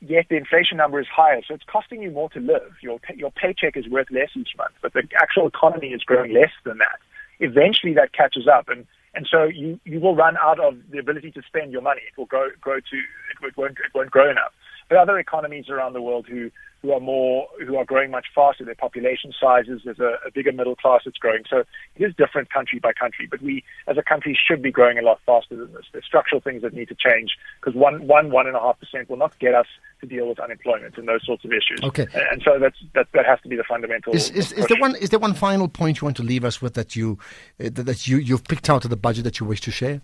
yet 0.01 0.27
the 0.29 0.37
inflation 0.37 0.77
number 0.77 1.01
is 1.01 1.07
higher, 1.07 1.41
so 1.47 1.55
it's 1.55 1.65
costing 1.65 2.03
you 2.03 2.11
more 2.11 2.31
to 2.31 2.41
live. 2.41 2.73
Your 2.83 2.99
your 3.15 3.31
paycheck 3.31 3.77
is 3.77 3.89
worth 3.89 4.11
less 4.11 4.31
each 4.37 4.51
month, 4.57 4.75
but 4.83 4.93
the 4.93 5.03
actual 5.21 5.47
economy 5.47 5.89
is 5.89 6.03
growing 6.03 6.33
less 6.33 6.53
than 6.65 6.79
that. 6.79 6.99
Eventually, 7.41 7.95
that 7.95 8.13
catches 8.13 8.47
up, 8.49 8.69
and 8.69 8.87
and 9.15 9.27
so 9.31 9.45
you 9.45 9.81
you 9.85 10.01
will 10.01 10.15
run 10.15 10.37
out 10.39 10.61
of 10.61 10.77
the 10.91 10.99
ability 10.99 11.31
to 11.33 11.43
spend 11.47 11.73
your 11.73 11.83
money. 11.83 12.03
It 12.07 12.17
will 12.19 12.27
grow 12.27 12.49
grow 12.61 12.81
to 12.81 12.97
it 13.43 13.57
won't 13.57 13.73
it 13.73 13.95
won't 13.95 14.11
grow 14.11 14.31
enough. 14.31 14.53
But 14.89 14.99
other 14.99 15.19
economies 15.19 15.69
around 15.69 15.95
the 15.95 16.03
world 16.03 16.27
who 16.29 16.51
who 16.83 16.93
are 16.93 17.01
more 17.01 17.49
who 17.67 17.77
are 17.77 17.85
growing 17.85 18.11
much 18.11 18.27
faster. 18.35 18.65
Their 18.65 18.75
population 18.75 19.33
sizes, 19.41 19.83
there's 19.85 19.99
a, 19.99 20.19
a 20.27 20.31
bigger 20.33 20.53
middle 20.53 20.77
class 20.77 21.03
that's 21.05 21.17
growing. 21.17 21.43
So 21.49 21.65
it 21.97 22.05
is 22.05 22.15
different 22.17 22.51
country 22.51 22.79
by 22.79 22.93
country. 22.93 23.27
But 23.29 23.43
we, 23.43 23.65
as 23.89 23.97
a 23.99 24.03
country, 24.03 24.39
should 24.47 24.63
be 24.63 24.71
growing 24.71 24.99
a 24.99 25.03
lot 25.03 25.21
faster 25.27 25.57
than 25.57 25.73
this. 25.73 25.85
There's 25.93 26.05
structural 26.05 26.41
things 26.41 26.63
that 26.63 26.75
need 26.75 26.89
to 26.89 26.95
change 26.95 27.33
because 27.61 27.75
one 27.75 28.07
one 28.07 28.31
one 28.31 28.47
and 28.47 28.57
a 28.57 28.61
half 28.61 28.79
percent 28.79 29.11
will 29.11 29.17
not 29.17 29.37
get 29.39 29.55
us 29.55 29.67
to 30.01 30.07
deal 30.07 30.29
with 30.29 30.39
unemployment 30.39 30.97
and 30.99 31.09
those 31.09 31.25
sorts 31.25 31.45
of 31.45 31.51
issues. 31.51 31.81
Okay, 31.83 32.07
and, 32.15 32.23
and 32.33 32.43
so 32.45 32.59
that's 32.61 32.79
that 32.95 33.09
that 33.15 33.27
has 33.27 33.41
to 33.43 33.49
be 33.49 33.57
the 33.57 33.65
fundamental. 33.65 34.15
Is, 34.15 34.31
is, 34.31 34.53
is 34.53 34.67
there 34.67 34.79
one 34.79 34.95
is 34.97 35.11
there 35.11 35.19
one 35.19 35.35
final 35.35 35.69
point 35.69 36.01
you 36.01 36.05
want 36.05 36.17
to 36.19 36.23
leave 36.23 36.45
us 36.45 36.63
with 36.63 36.75
that 36.75 36.95
you 36.95 37.19
that 37.59 38.07
you 38.07 38.19
you've 38.19 38.45
picked 38.45 38.71
out 38.71 38.85
of 38.85 38.91
the 38.91 38.97
budget 38.97 39.25
that 39.25 39.41
you 39.41 39.47
wish 39.47 39.61
to 39.63 39.71
share? 39.71 40.03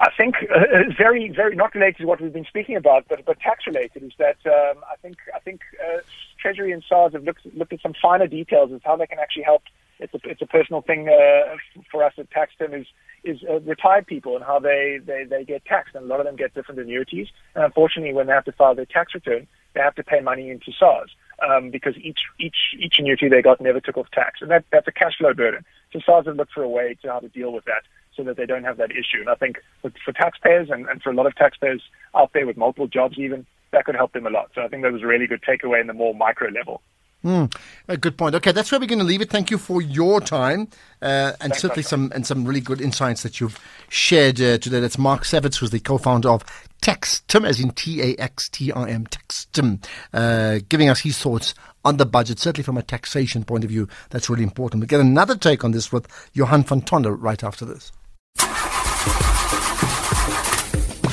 I 0.00 0.10
think 0.16 0.36
uh, 0.48 0.58
uh, 0.58 0.82
very, 0.96 1.28
very 1.28 1.56
not 1.56 1.74
related 1.74 1.98
to 1.98 2.04
what 2.04 2.20
we've 2.20 2.32
been 2.32 2.44
speaking 2.44 2.76
about, 2.76 3.06
but 3.08 3.24
but 3.24 3.40
tax 3.40 3.66
related 3.66 4.04
is 4.04 4.12
that 4.18 4.36
um, 4.46 4.84
I 4.90 4.96
think 5.02 5.16
I 5.34 5.40
think 5.40 5.60
uh, 5.82 6.00
Treasury 6.40 6.70
and 6.70 6.84
SARS 6.88 7.14
have 7.14 7.24
looked 7.24 7.44
looked 7.56 7.72
at 7.72 7.80
some 7.82 7.94
finer 8.00 8.28
details 8.28 8.70
of 8.70 8.80
how 8.84 8.94
they 8.96 9.06
can 9.06 9.18
actually 9.18 9.42
help. 9.42 9.62
It's 9.98 10.14
a 10.14 10.20
it's 10.24 10.40
a 10.40 10.46
personal 10.46 10.82
thing 10.82 11.08
uh, 11.08 11.56
for 11.90 12.04
us 12.04 12.12
at 12.16 12.30
TaxTim 12.30 12.80
is 12.80 12.86
is 13.24 13.42
uh, 13.50 13.58
retired 13.60 14.06
people 14.06 14.36
and 14.36 14.44
how 14.44 14.60
they, 14.60 15.00
they 15.04 15.24
they 15.24 15.44
get 15.44 15.64
taxed, 15.64 15.96
and 15.96 16.04
a 16.04 16.06
lot 16.06 16.20
of 16.20 16.26
them 16.26 16.36
get 16.36 16.54
different 16.54 16.80
annuities. 16.80 17.26
And 17.56 17.64
unfortunately, 17.64 18.14
when 18.14 18.28
they 18.28 18.32
have 18.32 18.44
to 18.44 18.52
file 18.52 18.76
their 18.76 18.86
tax 18.86 19.14
return, 19.14 19.48
they 19.74 19.80
have 19.80 19.96
to 19.96 20.04
pay 20.04 20.20
money 20.20 20.48
into 20.48 20.70
SARS 20.78 21.10
um, 21.42 21.70
because 21.70 21.96
each 21.96 22.20
each 22.38 22.56
each 22.78 23.00
annuity 23.00 23.28
they 23.28 23.42
got 23.42 23.60
never 23.60 23.80
took 23.80 23.96
off 23.96 24.10
tax, 24.12 24.42
and 24.42 24.50
that 24.52 24.64
that's 24.70 24.86
a 24.86 24.92
cash 24.92 25.18
flow 25.18 25.34
burden. 25.34 25.64
So 25.92 25.98
SARS 26.06 26.26
have 26.26 26.36
looked 26.36 26.52
for 26.52 26.62
a 26.62 26.68
way 26.68 26.96
to 27.02 27.10
how 27.10 27.18
to 27.18 27.28
deal 27.28 27.52
with 27.52 27.64
that 27.64 27.82
so 28.18 28.24
that 28.24 28.36
they 28.36 28.44
don't 28.44 28.64
have 28.64 28.76
that 28.76 28.90
issue. 28.90 29.20
And 29.20 29.30
I 29.30 29.36
think 29.36 29.56
for, 29.80 29.90
for 30.04 30.12
taxpayers 30.12 30.68
and, 30.68 30.86
and 30.88 31.00
for 31.00 31.10
a 31.10 31.14
lot 31.14 31.26
of 31.26 31.34
taxpayers 31.36 31.82
out 32.14 32.32
there 32.34 32.46
with 32.46 32.58
multiple 32.58 32.88
jobs 32.88 33.16
even, 33.16 33.46
that 33.70 33.86
could 33.86 33.94
help 33.94 34.12
them 34.12 34.26
a 34.26 34.30
lot. 34.30 34.50
So 34.54 34.62
I 34.62 34.68
think 34.68 34.82
that 34.82 34.92
was 34.92 35.02
a 35.02 35.06
really 35.06 35.26
good 35.26 35.42
takeaway 35.42 35.80
in 35.80 35.86
the 35.86 35.94
more 35.94 36.14
micro 36.14 36.50
level. 36.50 36.82
Mm, 37.24 37.52
a 37.88 37.96
good 37.96 38.16
point. 38.16 38.36
Okay, 38.36 38.52
that's 38.52 38.70
where 38.70 38.78
we're 38.80 38.86
going 38.86 39.00
to 39.00 39.04
leave 39.04 39.20
it. 39.20 39.28
Thank 39.28 39.50
you 39.50 39.58
for 39.58 39.82
your 39.82 40.20
time 40.20 40.68
uh, 41.02 41.32
and 41.40 41.52
Thanks, 41.52 41.60
certainly 41.60 41.82
some 41.82 42.12
and 42.14 42.24
some 42.24 42.44
really 42.44 42.60
good 42.60 42.80
insights 42.80 43.24
that 43.24 43.40
you've 43.40 43.58
shared 43.88 44.40
uh, 44.40 44.58
today. 44.58 44.78
That's 44.78 44.98
Marc 44.98 45.24
Sevitz, 45.24 45.56
who's 45.56 45.70
the 45.70 45.80
co-founder 45.80 46.28
of 46.28 46.44
TaxTim, 46.80 47.44
as 47.44 47.58
in 47.58 47.70
T 47.70 48.00
A 48.02 48.16
X 48.20 48.48
T 48.48 48.70
I 48.70 48.88
M, 48.90 49.04
TaxTim, 49.06 49.84
uh, 50.12 50.60
giving 50.68 50.88
us 50.88 51.00
his 51.00 51.18
thoughts 51.18 51.54
on 51.84 51.96
the 51.96 52.06
budget. 52.06 52.38
Certainly 52.38 52.62
from 52.62 52.78
a 52.78 52.82
taxation 52.82 53.42
point 53.42 53.64
of 53.64 53.70
view, 53.70 53.88
that's 54.10 54.30
really 54.30 54.44
important. 54.44 54.80
we'll 54.80 54.86
get 54.86 55.00
another 55.00 55.36
take 55.36 55.64
on 55.64 55.72
this 55.72 55.90
with 55.90 56.06
Johan 56.34 56.62
van 56.62 56.82
Tonder 56.82 57.12
right 57.12 57.42
after 57.42 57.64
this. 57.64 57.90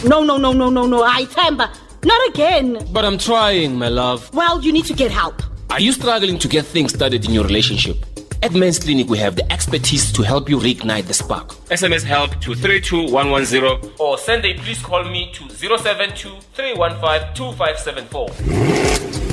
No, 0.04 0.24
no, 0.24 0.38
no, 0.38 0.52
no, 0.54 0.70
no, 0.70 0.86
no. 0.86 1.04
I 1.04 1.26
Temba. 1.26 1.74
Not 2.04 2.30
again. 2.30 2.86
But 2.92 3.06
I'm 3.06 3.18
trying, 3.18 3.78
my 3.78 3.88
love. 3.90 4.34
Well, 4.34 4.62
you 4.62 4.72
need 4.72 4.86
to 4.86 4.94
get 4.94 5.12
help. 5.12 5.42
Are 5.70 5.80
you 5.80 5.92
struggling 5.92 6.38
to 6.40 6.48
get 6.48 6.66
things 6.66 6.94
started 6.94 7.26
in 7.26 7.32
your 7.32 7.44
relationship? 7.44 7.98
At 8.44 8.54
Men's 8.54 8.78
Clinic, 8.78 9.08
we 9.10 9.18
have 9.18 9.36
the 9.36 9.52
expertise 9.52 10.12
to 10.14 10.22
help 10.22 10.50
you 10.50 10.60
reignite 10.60 11.08
the 11.08 11.14
spark. 11.14 11.50
SMS 11.70 12.04
help 12.04 12.40
to 12.42 12.54
32110 12.54 13.92
or 14.00 14.18
send 14.20 14.46
a 14.46 14.54
please 14.54 14.82
call 14.84 15.04
me 15.06 15.32
to 15.34 15.50
072 15.50 16.30
315 16.54 17.34
2574. 17.34 18.28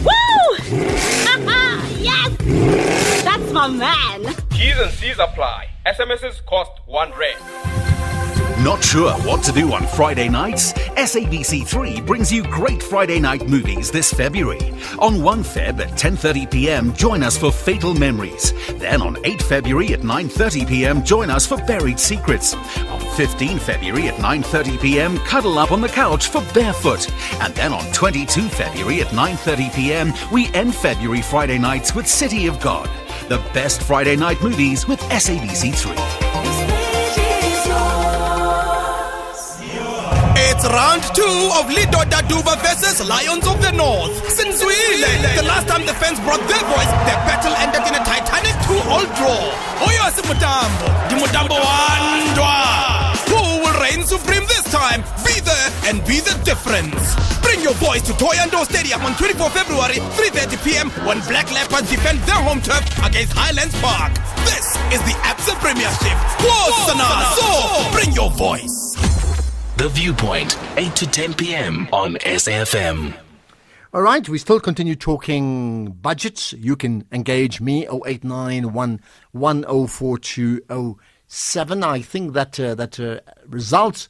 Woo! 0.03 0.12
yes! 2.03 3.22
That's 3.22 3.53
my 3.53 3.68
man. 3.68 4.35
T's 4.51 4.79
and 4.79 4.90
C's 4.92 5.18
apply. 5.18 5.68
SMSs 5.87 6.44
cost 6.46 6.72
one 6.87 7.12
rand. 7.12 7.38
Not 8.62 8.85
sure 8.85 9.12
what 9.22 9.42
to 9.42 9.53
do 9.53 9.72
on 9.72 9.85
Friday 9.88 10.29
nights? 10.29 10.72
SABC3 10.72 12.07
brings 12.07 12.33
you 12.33 12.44
great 12.44 12.81
Friday 12.81 13.18
night 13.18 13.48
movies 13.48 13.90
this 13.90 14.12
February. 14.12 14.72
On 15.01 15.20
1 15.20 15.42
Feb 15.42 15.81
at 15.81 15.98
10:30 15.98 16.48
p.m., 16.48 16.92
join 16.94 17.25
us 17.25 17.37
for 17.37 17.51
Fatal 17.51 17.92
Memories. 17.92 18.53
Then 18.75 19.03
on 19.03 19.18
8 19.25 19.42
February 19.42 19.92
at 19.94 20.03
9:30 20.03 20.68
p.m., 20.68 21.03
join 21.03 21.29
us 21.29 21.44
for 21.44 21.57
Buried 21.66 21.98
Secrets. 21.98 22.55
On 22.55 23.01
15 23.16 23.59
February 23.59 24.07
at 24.07 24.20
9:30 24.20 24.81
p.m., 24.81 25.18
cuddle 25.27 25.59
up 25.59 25.72
on 25.72 25.81
the 25.81 25.88
couch 25.88 26.29
for 26.29 26.44
Barefoot. 26.55 27.11
And 27.40 27.53
then 27.57 27.72
on 27.72 27.85
22 27.92 28.42
February 28.42 29.01
at 29.01 29.09
9:30 29.09 29.75
p.m., 29.75 30.12
we 30.31 30.55
end 30.55 30.72
February 30.72 31.22
Friday 31.22 31.59
nights 31.59 31.96
with 31.96 32.07
City 32.07 32.46
of 32.46 32.61
God. 32.61 32.88
The 33.29 33.38
best 33.53 33.83
Friday 33.83 34.14
night 34.14 34.40
movies 34.40 34.87
with 34.87 35.01
SABC3. 35.11 36.41
It's 40.53 40.69
round 40.69 41.01
two 41.17 41.25
of 41.57 41.65
Lidoda 41.73 42.21
Duvha 42.29 42.61
versus 42.61 43.01
Lions 43.09 43.49
of 43.49 43.57
the 43.65 43.73
North. 43.73 44.12
Since 44.29 44.61
we 44.61 44.77
the 45.33 45.49
last 45.49 45.65
time 45.67 45.88
the 45.88 45.97
fans 45.97 46.21
brought 46.21 46.45
their 46.45 46.61
voice, 46.69 46.93
the 47.09 47.17
battle 47.25 47.57
ended 47.57 47.81
in 47.88 47.97
a 47.97 48.03
titanic 48.05 48.53
two-all 48.69 49.01
draw. 49.17 49.41
Oyo 49.81 50.12
Mutambo, 50.29 50.87
the 51.09 51.17
Mutambo 51.17 51.57
Wandwa. 51.57 53.17
Who 53.33 53.65
will 53.65 53.81
reign 53.81 54.05
supreme 54.05 54.45
this 54.45 54.69
time? 54.69 55.01
Be 55.25 55.41
there 55.41 55.69
and 55.88 56.05
be 56.05 56.21
the 56.21 56.37
difference. 56.45 57.01
Bring 57.41 57.65
your 57.65 57.75
boys 57.81 58.03
to 58.03 58.12
Thohoyandou 58.12 58.69
Stadium 58.69 59.01
on 59.09 59.17
24 59.17 59.49
February, 59.57 60.05
3:30 60.21 60.65
p.m. 60.69 60.88
when 61.09 61.25
Black 61.33 61.49
Leopards 61.49 61.88
defend 61.88 62.21
their 62.29 62.37
home 62.45 62.61
turf 62.61 62.85
against 63.01 63.33
Highlands 63.33 63.73
Park. 63.81 64.12
This 64.45 64.77
is 64.93 65.01
the 65.09 65.17
Absa 65.25 65.57
Premiership. 65.65 66.19
Wosana, 66.45 67.09
so 67.41 67.49
bring 67.97 68.12
your 68.12 68.29
voice. 68.37 68.82
The 69.83 69.88
Viewpoint, 69.88 70.57
8 70.77 70.95
to 70.95 71.11
10 71.11 71.35
p.m. 71.35 71.88
on 71.92 72.14
SAFM. 72.14 73.16
All 73.92 74.03
right, 74.03 74.29
we 74.29 74.38
still 74.38 74.61
continue 74.61 74.95
talking 74.95 75.90
budgets. 75.90 76.53
You 76.53 76.77
can 76.77 77.05
engage 77.11 77.61
me 77.61 77.88
0891 77.88 79.01
104207. 79.33 81.83
I 81.83 82.01
think 82.01 82.33
that 82.33 82.61
uh, 82.61 82.77
that 82.77 83.01
uh, 83.01 83.18
results 83.49 84.09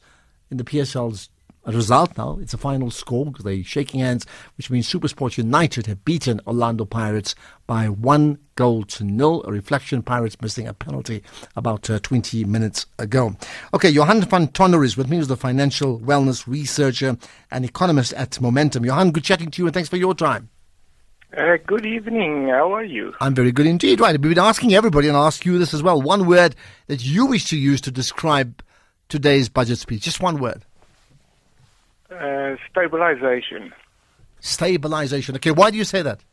in 0.51 0.57
the 0.57 0.63
PSL's 0.63 1.29
a 1.65 1.71
result 1.71 2.17
now. 2.17 2.37
It's 2.41 2.53
a 2.53 2.57
final 2.57 2.91
score 2.91 3.25
because 3.25 3.45
they're 3.45 3.63
shaking 3.63 4.01
hands, 4.01 4.25
which 4.57 4.69
means 4.69 4.91
Supersport 4.91 5.37
United 5.37 5.87
have 5.87 6.03
beaten 6.03 6.41
Orlando 6.45 6.85
Pirates 6.85 7.35
by 7.67 7.87
one 7.87 8.39
goal 8.55 8.83
to 8.83 9.03
nil. 9.03 9.43
A 9.45 9.51
reflection, 9.51 10.03
Pirates 10.03 10.41
missing 10.41 10.67
a 10.67 10.73
penalty 10.73 11.23
about 11.55 11.89
uh, 11.89 11.99
20 11.99 12.43
minutes 12.45 12.85
ago. 12.99 13.35
Okay, 13.73 13.89
Johan 13.89 14.21
van 14.21 14.47
Tonder 14.49 14.83
is 14.83 14.97
with 14.97 15.09
me, 15.09 15.17
who's 15.17 15.27
the 15.27 15.37
financial 15.37 15.99
wellness 15.99 16.45
researcher 16.47 17.17
and 17.51 17.65
economist 17.65 18.13
at 18.13 18.39
Momentum. 18.41 18.85
Johan, 18.85 19.11
good 19.11 19.23
chatting 19.23 19.51
to 19.51 19.61
you 19.61 19.67
and 19.67 19.73
thanks 19.73 19.89
for 19.89 19.97
your 19.97 20.13
time. 20.13 20.49
Uh, 21.35 21.57
good 21.65 21.83
evening. 21.85 22.49
How 22.49 22.71
are 22.75 22.83
you? 22.83 23.11
I'm 23.19 23.33
very 23.33 23.51
good 23.51 23.65
indeed. 23.65 23.99
Right, 23.99 24.11
we've 24.11 24.35
been 24.35 24.37
asking 24.37 24.75
everybody, 24.75 25.07
and 25.07 25.17
I'll 25.17 25.25
ask 25.25 25.45
you 25.45 25.57
this 25.57 25.73
as 25.73 25.81
well. 25.81 25.99
One 25.99 26.27
word 26.27 26.55
that 26.85 27.03
you 27.03 27.25
wish 27.25 27.45
to 27.45 27.57
use 27.57 27.81
to 27.81 27.91
describe 27.91 28.61
today's 29.09 29.49
budget 29.49 29.79
speech. 29.79 30.03
Just 30.03 30.21
one 30.21 30.39
word. 30.39 30.63
Uh, 32.19 32.55
stabilization. 32.69 33.73
Stabilization. 34.39 35.35
Okay, 35.35 35.51
why 35.51 35.71
do 35.71 35.77
you 35.77 35.83
say 35.83 36.01
that? 36.01 36.23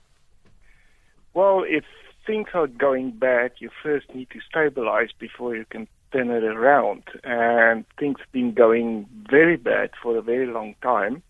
Well, 1.33 1.65
if 1.67 1.85
things 2.27 2.49
are 2.55 2.67
going 2.67 3.13
bad, 3.13 3.53
you 3.59 3.71
first 3.83 4.13
need 4.15 4.29
to 4.31 4.41
stabilize 4.49 5.09
before 5.19 5.57
you 5.57 5.65
can 5.71 5.87
turn 6.13 6.31
it 6.31 6.45
around. 6.45 7.05
And 7.25 7.85
things 7.99 8.19
have 8.19 8.33
been 8.33 8.53
going 8.53 9.07
very 9.31 9.57
bad 9.57 9.91
for 10.03 10.17
a 10.17 10.23
very 10.23 10.47
long 10.47 10.75
time. 10.83 11.23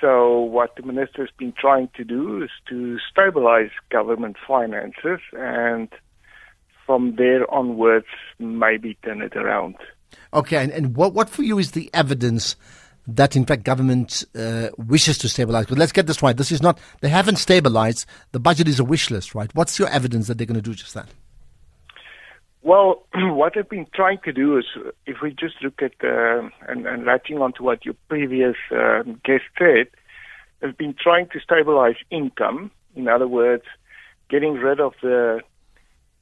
So 0.00 0.38
what 0.40 0.76
the 0.76 0.82
minister 0.82 1.22
has 1.22 1.30
been 1.36 1.52
trying 1.58 1.88
to 1.96 2.04
do 2.04 2.42
is 2.42 2.50
to 2.68 2.98
stabilize 3.10 3.70
government 3.90 4.36
finances 4.46 5.20
and 5.32 5.88
from 6.86 7.16
there 7.16 7.50
onwards 7.52 8.06
maybe 8.38 8.96
turn 9.04 9.20
it 9.20 9.36
around. 9.36 9.76
Okay, 10.32 10.62
and, 10.62 10.72
and 10.72 10.96
what, 10.96 11.12
what 11.14 11.28
for 11.28 11.42
you 11.42 11.58
is 11.58 11.72
the 11.72 11.90
evidence 11.92 12.56
that 13.08 13.34
in 13.34 13.44
fact 13.44 13.64
government 13.64 14.24
uh, 14.36 14.68
wishes 14.76 15.18
to 15.18 15.28
stabilize? 15.28 15.66
But 15.66 15.78
let's 15.78 15.92
get 15.92 16.06
this 16.06 16.22
right. 16.22 16.36
This 16.36 16.52
is 16.52 16.62
not, 16.62 16.78
they 17.00 17.08
haven't 17.08 17.36
stabilized. 17.36 18.06
The 18.32 18.40
budget 18.40 18.68
is 18.68 18.78
a 18.78 18.84
wish 18.84 19.10
list, 19.10 19.34
right? 19.34 19.50
What's 19.54 19.78
your 19.78 19.88
evidence 19.88 20.28
that 20.28 20.38
they're 20.38 20.46
going 20.46 20.60
to 20.60 20.62
do 20.62 20.74
just 20.74 20.94
that? 20.94 21.08
Well, 22.62 23.04
what 23.14 23.56
I've 23.56 23.68
been 23.68 23.86
trying 23.94 24.18
to 24.24 24.32
do 24.32 24.58
is, 24.58 24.64
if 25.06 25.16
we 25.22 25.30
just 25.30 25.54
look 25.62 25.80
at 25.82 25.94
uh, 26.04 26.48
and, 26.68 26.86
and 26.86 27.04
latching 27.04 27.38
on 27.38 27.52
to 27.54 27.62
what 27.62 27.84
your 27.84 27.94
previous 28.08 28.56
um, 28.70 29.20
guest 29.24 29.44
said, 29.58 29.88
have 30.62 30.76
been 30.76 30.94
trying 31.00 31.28
to 31.28 31.40
stabilize 31.40 31.96
income 32.10 32.70
In 32.94 33.08
other 33.08 33.28
words, 33.28 33.64
getting 34.28 34.54
rid 34.54 34.80
of 34.80 34.92
the 35.00 35.40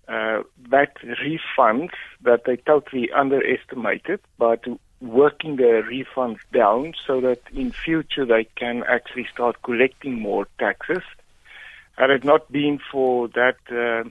uh, 0.08 0.42
VAT 0.68 0.96
refunds 1.02 1.90
that 2.22 2.42
they 2.44 2.56
totally 2.56 3.10
underestimated, 3.12 4.20
but 4.38 4.64
working 5.00 5.56
the 5.56 5.82
refunds 5.90 6.38
down 6.52 6.94
so 7.06 7.20
that 7.20 7.40
in 7.52 7.70
future 7.70 8.24
they 8.24 8.44
can 8.56 8.82
actually 8.88 9.26
start 9.32 9.62
collecting 9.62 10.20
more 10.20 10.46
taxes. 10.58 11.02
Had 11.96 12.10
it 12.10 12.24
not 12.24 12.50
been 12.50 12.78
for 12.90 13.28
that 13.28 13.56
uh, 13.70 14.08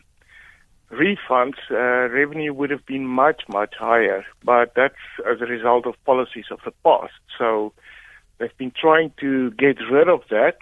refunds, 0.91 1.57
uh, 1.71 2.09
revenue 2.11 2.53
would 2.53 2.69
have 2.69 2.85
been 2.85 3.05
much, 3.05 3.43
much 3.47 3.73
higher. 3.77 4.25
But 4.43 4.73
that's 4.75 4.95
as 5.29 5.41
a 5.41 5.45
result 5.45 5.85
of 5.85 5.95
policies 6.05 6.45
of 6.51 6.59
the 6.65 6.71
past. 6.83 7.13
So 7.37 7.73
they've 8.37 8.57
been 8.57 8.73
trying 8.79 9.11
to 9.19 9.51
get 9.51 9.77
rid 9.91 10.07
of 10.07 10.21
that. 10.29 10.57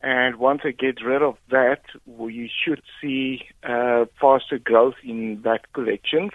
And 0.00 0.36
once 0.36 0.60
they 0.62 0.72
get 0.72 1.02
rid 1.02 1.22
of 1.22 1.36
that, 1.50 1.82
we 2.06 2.50
should 2.64 2.82
see 3.00 3.46
uh, 3.64 4.04
faster 4.20 4.58
growth 4.58 4.94
in 5.02 5.38
VAT 5.38 5.72
collections 5.72 6.32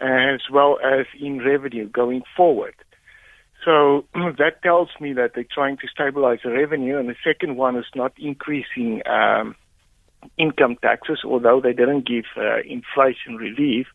as 0.00 0.40
well 0.50 0.78
as 0.84 1.06
in 1.20 1.38
revenue 1.44 1.88
going 1.88 2.22
forward. 2.36 2.74
So 3.64 4.06
that 4.14 4.62
tells 4.62 4.88
me 5.00 5.12
that 5.14 5.32
they're 5.34 5.44
trying 5.44 5.76
to 5.78 5.88
stabilize 5.88 6.40
the 6.44 6.50
revenue. 6.50 6.98
And 6.98 7.08
the 7.08 7.16
second 7.24 7.56
one 7.56 7.76
is 7.76 7.86
not 7.94 8.12
increasing 8.18 9.02
um, 9.06 9.54
income 10.38 10.76
taxes, 10.80 11.20
although 11.24 11.60
they 11.60 11.72
didn't 11.72 12.06
give 12.06 12.24
uh, 12.36 12.58
inflation 12.66 13.36
relief, 13.36 13.86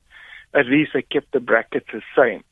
at 0.54 0.68
least 0.68 0.92
they 0.94 1.02
kept 1.02 1.32
the 1.34 1.40
brackets 1.40 1.88
the 1.92 2.02
same. 2.18 2.44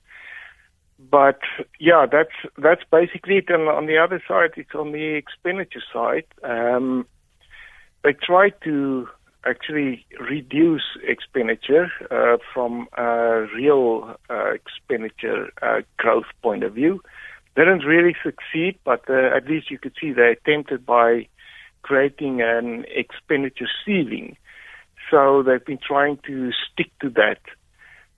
But 0.99 1.39
yeah, 1.79 2.05
that's 2.09 2.31
that's 2.57 2.83
basically 2.89 3.37
it. 3.37 3.49
And 3.49 3.67
on 3.67 3.87
the 3.87 3.97
other 3.97 4.21
side, 4.27 4.51
it's 4.57 4.73
on 4.73 4.91
the 4.91 5.15
expenditure 5.15 5.83
side. 5.91 6.25
Um, 6.43 7.05
they 8.03 8.13
try 8.13 8.49
to 8.63 9.07
actually 9.45 10.05
reduce 10.19 10.83
expenditure 11.07 11.89
uh, 12.11 12.37
from 12.53 12.87
a 12.97 13.45
real 13.55 14.15
uh, 14.29 14.51
expenditure 14.53 15.49
uh, 15.61 15.81
growth 15.97 16.25
point 16.41 16.63
of 16.63 16.73
view. 16.73 17.01
Didn't 17.55 17.85
really 17.85 18.15
succeed, 18.23 18.79
but 18.83 19.09
uh, 19.09 19.35
at 19.35 19.47
least 19.47 19.69
you 19.69 19.77
could 19.77 19.93
see 19.99 20.11
they 20.11 20.31
attempted 20.31 20.85
by 20.85 21.27
creating 21.83 22.41
an 22.41 22.85
expenditure 22.89 23.67
ceiling. 23.85 24.37
So 25.11 25.43
they've 25.43 25.63
been 25.63 25.79
trying 25.85 26.17
to 26.25 26.51
stick 26.51 26.91
to 27.01 27.09
that. 27.11 27.39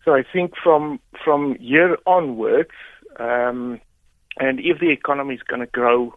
So 0.06 0.14
I 0.14 0.24
think 0.32 0.54
from 0.62 1.00
from 1.24 1.58
year 1.60 1.98
onwards, 2.06 2.70
um, 3.20 3.82
and 4.38 4.60
if 4.60 4.80
the 4.80 4.92
economy 4.92 5.36
is 5.36 5.42
going 5.42 5.62
to 5.62 5.68
grow 5.68 6.14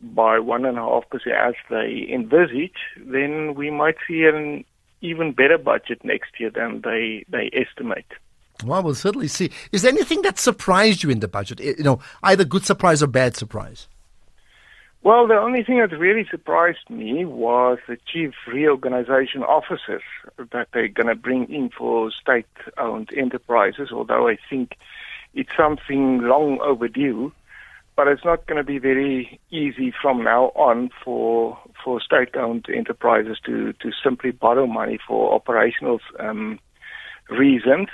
by 0.00 0.38
one 0.38 0.64
and 0.64 0.78
a 0.78 0.82
half 0.82 1.08
percent 1.10 1.36
as 1.36 1.54
they 1.70 2.06
envisage, 2.12 2.76
then 2.96 3.54
we 3.54 3.70
might 3.70 3.96
see 4.06 4.24
an 4.24 4.64
even 5.00 5.32
better 5.32 5.58
budget 5.58 6.04
next 6.04 6.38
year 6.38 6.50
than 6.50 6.80
they 6.82 7.24
they 7.28 7.50
estimate. 7.52 8.06
Well, 8.64 8.82
we'll 8.82 8.94
certainly 8.94 9.28
see. 9.28 9.50
Is 9.70 9.82
there 9.82 9.92
anything 9.92 10.22
that 10.22 10.38
surprised 10.38 11.02
you 11.02 11.10
in 11.10 11.20
the 11.20 11.28
budget? 11.28 11.60
Eh, 11.60 11.74
you 11.78 11.84
know, 11.84 12.00
either 12.22 12.44
good 12.44 12.64
surprise 12.64 13.02
or 13.02 13.06
bad 13.06 13.36
surprise? 13.36 13.86
Well, 15.02 15.28
the 15.28 15.38
only 15.38 15.62
thing 15.62 15.78
that 15.78 15.96
really 15.96 16.26
surprised 16.28 16.90
me 16.90 17.24
was 17.24 17.78
the 17.86 17.96
chief 18.12 18.34
reorganization 18.48 19.44
officers 19.44 20.02
that 20.52 20.68
they're 20.72 20.88
going 20.88 21.06
to 21.06 21.14
bring 21.14 21.48
in 21.52 21.70
for 21.70 22.10
state 22.10 22.46
owned 22.78 23.10
enterprises, 23.16 23.90
although 23.92 24.26
I 24.26 24.38
think 24.50 24.76
it's 25.34 25.56
something 25.56 26.22
long 26.22 26.58
overdue. 26.60 27.32
But 27.98 28.06
it's 28.06 28.24
not 28.24 28.46
going 28.46 28.58
to 28.58 28.62
be 28.62 28.78
very 28.78 29.40
easy 29.50 29.92
from 30.00 30.22
now 30.22 30.52
on 30.54 30.90
for 31.04 31.58
for 31.84 32.00
state 32.00 32.36
owned 32.36 32.66
enterprises 32.72 33.38
to, 33.44 33.72
to 33.72 33.90
simply 34.04 34.30
borrow 34.30 34.68
money 34.68 35.00
for 35.04 35.34
operational 35.34 35.98
um, 36.20 36.60
reasons. 37.28 37.88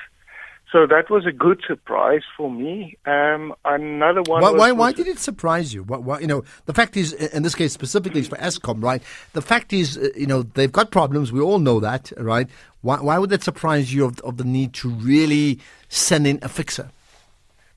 So 0.71 0.87
that 0.87 1.09
was 1.09 1.25
a 1.25 1.33
good 1.33 1.63
surprise 1.67 2.21
for 2.37 2.51
me. 2.51 2.99
Um, 3.07 3.55
another 3.65 4.21
one. 4.27 4.43
Why, 4.43 4.51
was, 4.51 4.61
why, 4.61 4.73
why 4.73 4.93
did 4.93 5.07
it 5.07 5.19
surprise 5.21 5.73
you? 5.73 5.85
Why, 5.85 5.97
why, 5.97 6.19
you 6.19 6.27
know, 6.27 6.45
the 6.67 6.75
fact 6.75 6.99
is, 6.99 7.15
in 7.15 7.43
this 7.43 7.55
case 7.55 7.73
specifically, 7.73 8.21
it's 8.21 8.29
for 8.29 8.37
Eskom, 8.37 8.83
right? 8.83 9.03
The 9.33 9.41
fact 9.41 9.73
is, 9.73 9.97
uh, 9.97 10.11
you 10.15 10.27
know, 10.27 10.43
they've 10.43 10.71
got 10.71 10.91
problems. 10.91 11.33
We 11.33 11.41
all 11.41 11.61
know 11.61 11.81
that, 11.81 12.13
right? 12.19 12.49
Why, 12.83 13.01
why 13.01 13.17
would 13.17 13.31
that 13.31 13.43
surprise 13.43 13.95
you 13.95 14.05
of, 14.05 14.21
of 14.21 14.37
the 14.37 14.45
need 14.45 14.75
to 14.75 14.91
really 14.91 15.61
send 15.89 16.27
in 16.27 16.41
a 16.43 16.51
fixer? 16.51 16.91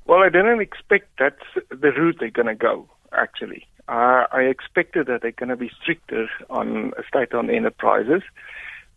Well, 0.08 0.24
I 0.24 0.30
didn't 0.30 0.62
expect 0.62 1.10
that's 1.20 1.36
the 1.70 1.92
route 1.92 2.18
they're 2.20 2.30
going 2.30 2.48
to 2.48 2.56
go. 2.56 2.88
Actually, 3.12 3.68
uh, 3.88 4.26
I 4.32 4.42
expected 4.50 5.08
that 5.08 5.22
they're 5.22 5.32
going 5.32 5.50
to 5.50 5.58
be 5.58 5.70
stricter 5.82 6.30
on 6.50 6.94
state-owned 7.08 7.50
enterprises. 7.50 8.24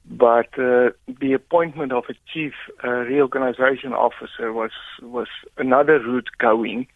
But 0.09 0.59
uh, 0.59 0.91
the 1.21 1.33
appointment 1.35 1.93
of 1.93 2.05
a 2.09 2.15
chief 2.33 2.53
uh, 2.83 2.89
reorganization 2.89 3.93
officer 3.93 4.53
was 4.53 4.73
was 5.03 5.29
another 5.59 6.01
route 6.01 6.29
going. 6.39 6.87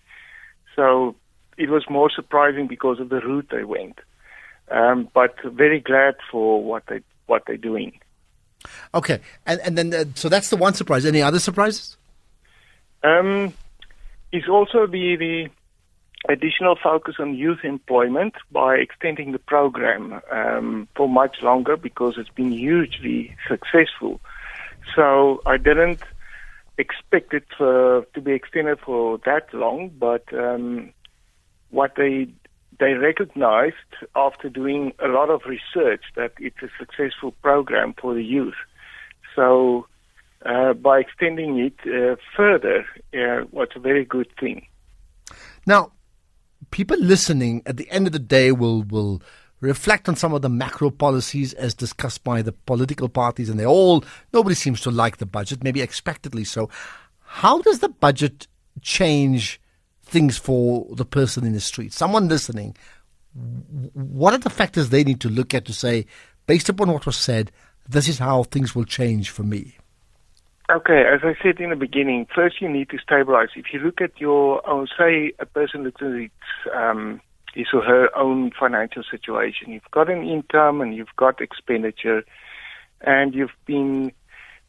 So 0.75 1.15
it 1.57 1.71
was 1.71 1.85
more 1.89 2.11
surprising 2.11 2.67
because 2.67 2.99
of 3.01 3.11
the 3.11 3.21
route 3.21 3.49
they 3.51 3.65
went. 3.65 3.99
Um, 4.71 5.09
but 5.13 5.37
very 5.45 5.81
glad 5.81 6.17
for 6.31 6.63
what 6.63 6.85
they 6.89 7.01
what 7.27 7.43
they're 7.47 7.57
doing. 7.57 8.01
Okay, 8.95 9.21
and 9.47 9.61
and 9.61 9.79
then 9.79 9.95
uh, 9.95 10.05
so 10.15 10.29
that's 10.29 10.51
the 10.51 10.57
one 10.57 10.75
surprise. 10.75 11.05
Any 11.05 11.23
other 11.23 11.39
surprises? 11.39 11.97
Um, 13.05 13.53
is 14.35 14.49
also 14.49 14.87
the 14.87 15.17
the 15.17 15.49
additional 16.29 16.77
focus 16.83 17.17
on 17.19 17.35
youth 17.35 17.63
employment 17.65 18.35
by 18.51 18.77
extending 18.77 19.33
the 19.33 19.39
program 19.39 20.21
um, 20.33 20.89
for 20.97 21.09
much 21.09 21.37
longer 21.43 21.77
because 21.77 22.15
it's 22.17 22.31
been 22.31 22.51
hugely 22.51 23.37
successful. 23.47 24.21
So 24.97 25.43
I 25.47 25.59
didn't 25.59 26.03
expect 26.79 27.35
it 27.35 27.47
uh, 27.61 28.03
to 28.15 28.21
be 28.23 28.33
extended 28.33 28.81
for 28.81 29.19
that 29.27 29.53
long, 29.53 29.91
but 29.99 30.25
um, 30.33 30.93
what 31.71 31.93
they 31.97 32.29
they 32.81 32.95
recognized 32.95 33.91
after 34.17 34.49
doing 34.49 34.93
a 34.99 35.07
lot 35.07 35.31
of 35.31 35.43
research 35.47 36.03
that 36.17 36.33
it's 36.39 36.63
a 36.63 36.71
successful 36.79 37.31
program 37.41 37.95
for 38.01 38.15
the 38.15 38.25
youth. 38.25 38.61
So 39.37 39.87
uh, 40.45 40.73
by 40.75 41.01
extending 41.01 41.59
it 41.59 41.75
uh, 41.87 42.17
further, 42.37 42.85
uh, 43.15 43.45
was 43.51 43.69
a 43.75 43.81
very 43.81 44.05
good 44.05 44.29
thing. 44.39 44.67
Now, 45.67 45.93
people 46.71 46.99
listening 46.99 47.63
at 47.67 47.77
the 47.77 47.91
end 47.91 48.07
of 48.07 48.13
the 48.13 48.19
day 48.19 48.53
will 48.53 48.83
will 48.83 49.23
reflect 49.61 50.09
on 50.09 50.17
some 50.17 50.35
of 50.35 50.43
the 50.43 50.49
macro 50.49 50.91
policies 50.91 51.55
as 51.55 51.73
discussed 51.75 52.23
by 52.23 52.43
the 52.43 52.53
political 52.53 53.09
parties, 53.09 53.49
and 53.49 53.59
they 53.59 53.67
all 53.67 54.05
nobody 54.33 54.55
seems 54.55 54.81
to 54.83 54.91
like 54.91 55.17
the 55.17 55.27
budget, 55.27 55.65
maybe 55.65 55.81
expectedly 55.81 56.45
so. 56.45 56.69
How 57.21 57.61
does 57.63 57.81
the 57.81 57.89
budget 57.89 58.47
change 58.83 59.61
things 60.03 60.37
for 60.37 60.87
the 60.95 61.05
person 61.05 61.45
in 61.47 61.53
the 61.53 61.61
street? 61.61 61.93
Someone 61.93 62.29
listening, 62.29 62.77
what 63.95 64.35
are 64.35 64.39
the 64.39 64.51
factors 64.51 64.91
they 64.91 65.05
need 65.05 65.21
to 65.21 65.29
look 65.29 65.55
at 65.55 65.65
to 65.65 65.73
say, 65.73 66.07
based 66.47 66.69
upon 66.69 66.93
what 66.93 67.07
was 67.07 67.17
said, 67.17 67.51
this 67.89 68.09
is 68.09 68.19
how 68.19 68.45
things 68.45 68.75
will 68.75 68.85
change 68.85 69.31
for 69.31 69.43
me? 69.43 69.77
Okay, 70.71 71.05
as 71.13 71.21
I 71.23 71.35
said 71.43 71.61
in 71.61 71.69
the 71.69 71.77
beginning, 71.77 72.27
first 72.35 72.63
you 72.63 72.71
need 72.71 72.89
to 72.89 72.99
stabilize. 72.99 73.49
If 73.55 73.67
you 73.75 73.81
look 73.81 74.01
at 74.01 74.19
your 74.19 74.67
own, 74.67 74.87
say 74.99 75.33
a 75.39 75.45
person 75.45 75.85
looks 75.85 76.01
at 76.01 76.75
um, 76.75 77.21
his 77.53 77.67
or 77.75 77.83
her 77.83 78.17
own 78.17 78.51
financial 78.59 79.03
situation, 79.03 79.73
you've 79.73 79.91
got 79.91 80.09
an 80.09 80.27
income 80.27 80.81
and 80.81 80.97
you've 80.97 81.15
got 81.17 81.43
expenditure, 81.43 82.25
and 83.03 83.35
you've 83.35 83.51
been 83.67 84.11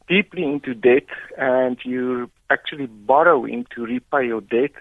deeply 0.10 0.44
into 0.44 0.74
debt, 0.74 1.08
and 1.38 1.78
you're 1.86 2.28
actually 2.50 2.88
borrowing 2.88 3.66
to 3.74 3.86
repay 3.86 4.26
your 4.26 4.42
debt. 4.42 4.72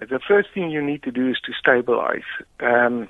The 0.00 0.18
first 0.26 0.48
thing 0.52 0.70
you 0.70 0.82
need 0.82 1.04
to 1.04 1.12
do 1.12 1.30
is 1.30 1.36
to 1.46 1.52
stabilize, 1.56 2.26
um, 2.58 3.08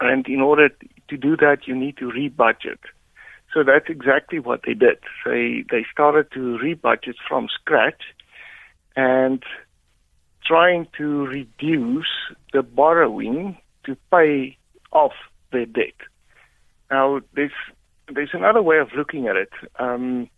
and 0.00 0.26
in 0.26 0.40
order 0.40 0.70
to 0.70 1.16
do 1.18 1.36
that, 1.36 1.66
you 1.66 1.76
need 1.76 1.98
to 1.98 2.06
rebudget. 2.06 2.78
So 3.56 3.64
that's 3.64 3.88
exactly 3.88 4.38
what 4.38 4.60
they 4.66 4.74
did. 4.74 4.98
They 5.24 5.64
they 5.70 5.86
started 5.90 6.30
to 6.32 6.58
rebudget 6.62 7.14
from 7.26 7.48
scratch 7.58 8.02
and 8.94 9.42
trying 10.44 10.88
to 10.98 11.26
reduce 11.26 12.12
the 12.52 12.62
borrowing 12.62 13.56
to 13.86 13.96
pay 14.12 14.58
off 14.92 15.14
their 15.52 15.64
debt. 15.64 15.96
Now 16.90 17.20
there's 17.34 17.58
there's 18.14 18.34
another 18.34 18.60
way 18.60 18.76
of 18.76 18.88
looking 18.94 19.26
at 19.26 19.36
it. 19.36 19.52
Um, 19.78 20.28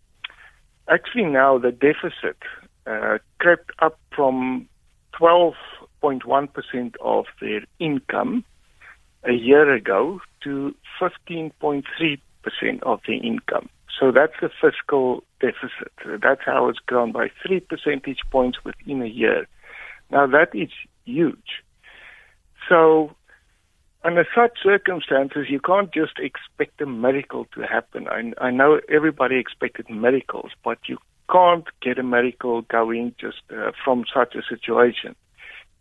actually, 0.89 1.25
now 1.25 1.57
the 1.57 1.73
deficit 1.73 2.37
uh, 2.87 3.17
crept 3.39 3.71
up 3.79 3.99
from 4.15 4.69
12.1% 5.19 6.95
of 7.01 7.25
their 7.41 7.65
income 7.79 8.45
a 9.25 9.33
year 9.33 9.73
ago 9.73 10.21
to 10.45 10.73
15.3 11.01 11.83
percent 12.41 12.83
of 12.83 13.01
the 13.07 13.17
income. 13.17 13.69
So 13.99 14.11
that's 14.11 14.33
the 14.41 14.49
fiscal 14.61 15.23
deficit. 15.41 15.91
That's 16.21 16.41
how 16.45 16.69
it's 16.69 16.79
grown 16.79 17.11
by 17.11 17.29
three 17.45 17.59
percentage 17.59 18.19
points 18.31 18.59
within 18.63 19.01
a 19.01 19.07
year. 19.07 19.47
Now 20.09 20.25
that 20.27 20.49
is 20.53 20.69
huge. 21.05 21.63
So 22.67 23.15
under 24.03 24.25
such 24.33 24.59
circumstances, 24.63 25.47
you 25.49 25.59
can't 25.59 25.93
just 25.93 26.13
expect 26.19 26.79
a 26.81 26.85
miracle 26.85 27.45
to 27.55 27.61
happen. 27.61 28.07
I, 28.07 28.31
I 28.45 28.51
know 28.51 28.79
everybody 28.89 29.37
expected 29.37 29.89
miracles, 29.89 30.51
but 30.63 30.77
you 30.87 30.97
can't 31.29 31.65
get 31.81 31.99
a 31.99 32.03
miracle 32.03 32.61
going 32.63 33.13
just 33.19 33.41
uh, 33.51 33.71
from 33.83 34.05
such 34.13 34.35
a 34.35 34.41
situation. 34.47 35.15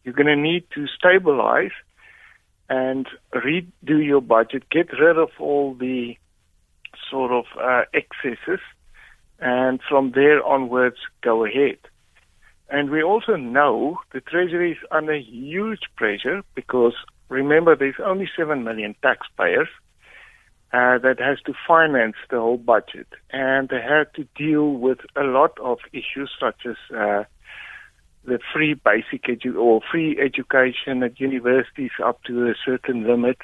You're 0.02 0.14
going 0.14 0.26
to 0.26 0.36
need 0.36 0.64
to 0.74 0.86
stabilize 0.88 1.70
and 2.68 3.06
redo 3.34 4.04
your 4.04 4.20
budget, 4.20 4.68
get 4.70 4.92
rid 4.98 5.16
of 5.16 5.30
all 5.38 5.74
the 5.74 6.16
sort 7.10 7.32
of 7.32 7.44
uh, 7.60 7.82
excesses, 7.94 8.60
and 9.38 9.80
from 9.88 10.12
there 10.14 10.44
onwards, 10.44 10.98
go 11.22 11.44
ahead. 11.44 11.78
And 12.70 12.90
we 12.90 13.02
also 13.02 13.36
know 13.36 13.98
the 14.12 14.20
Treasury 14.20 14.72
is 14.72 14.78
under 14.90 15.14
huge 15.14 15.80
pressure 15.96 16.42
because 16.54 16.94
remember, 17.28 17.76
there's 17.76 18.00
only 18.04 18.28
7 18.36 18.62
million 18.62 18.94
taxpayers 19.02 19.68
uh, 20.72 20.98
that 20.98 21.16
has 21.18 21.38
to 21.46 21.54
finance 21.66 22.16
the 22.30 22.38
whole 22.38 22.58
budget. 22.58 23.06
And 23.30 23.68
they 23.68 23.80
have 23.80 24.12
to 24.14 24.26
deal 24.36 24.72
with 24.72 24.98
a 25.16 25.22
lot 25.22 25.58
of 25.60 25.78
issues 25.92 26.30
such 26.38 26.66
as 26.66 26.76
uh, 26.94 27.24
the 28.24 28.38
free 28.52 28.74
basic 28.74 29.24
edu- 29.24 29.56
or 29.56 29.80
free 29.90 30.18
education 30.20 31.02
at 31.02 31.20
universities 31.20 31.92
up 32.04 32.22
to 32.24 32.48
a 32.48 32.54
certain 32.64 33.06
limit. 33.06 33.38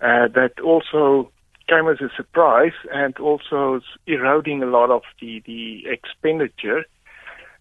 Uh, 0.00 0.26
that 0.34 0.54
also 0.64 1.30
came 1.70 1.88
as 1.88 2.00
a 2.00 2.10
surprise 2.16 2.78
and 2.92 3.16
also 3.18 3.80
eroding 4.06 4.62
a 4.62 4.66
lot 4.66 4.90
of 4.90 5.02
the, 5.20 5.42
the 5.46 5.84
expenditure. 5.86 6.84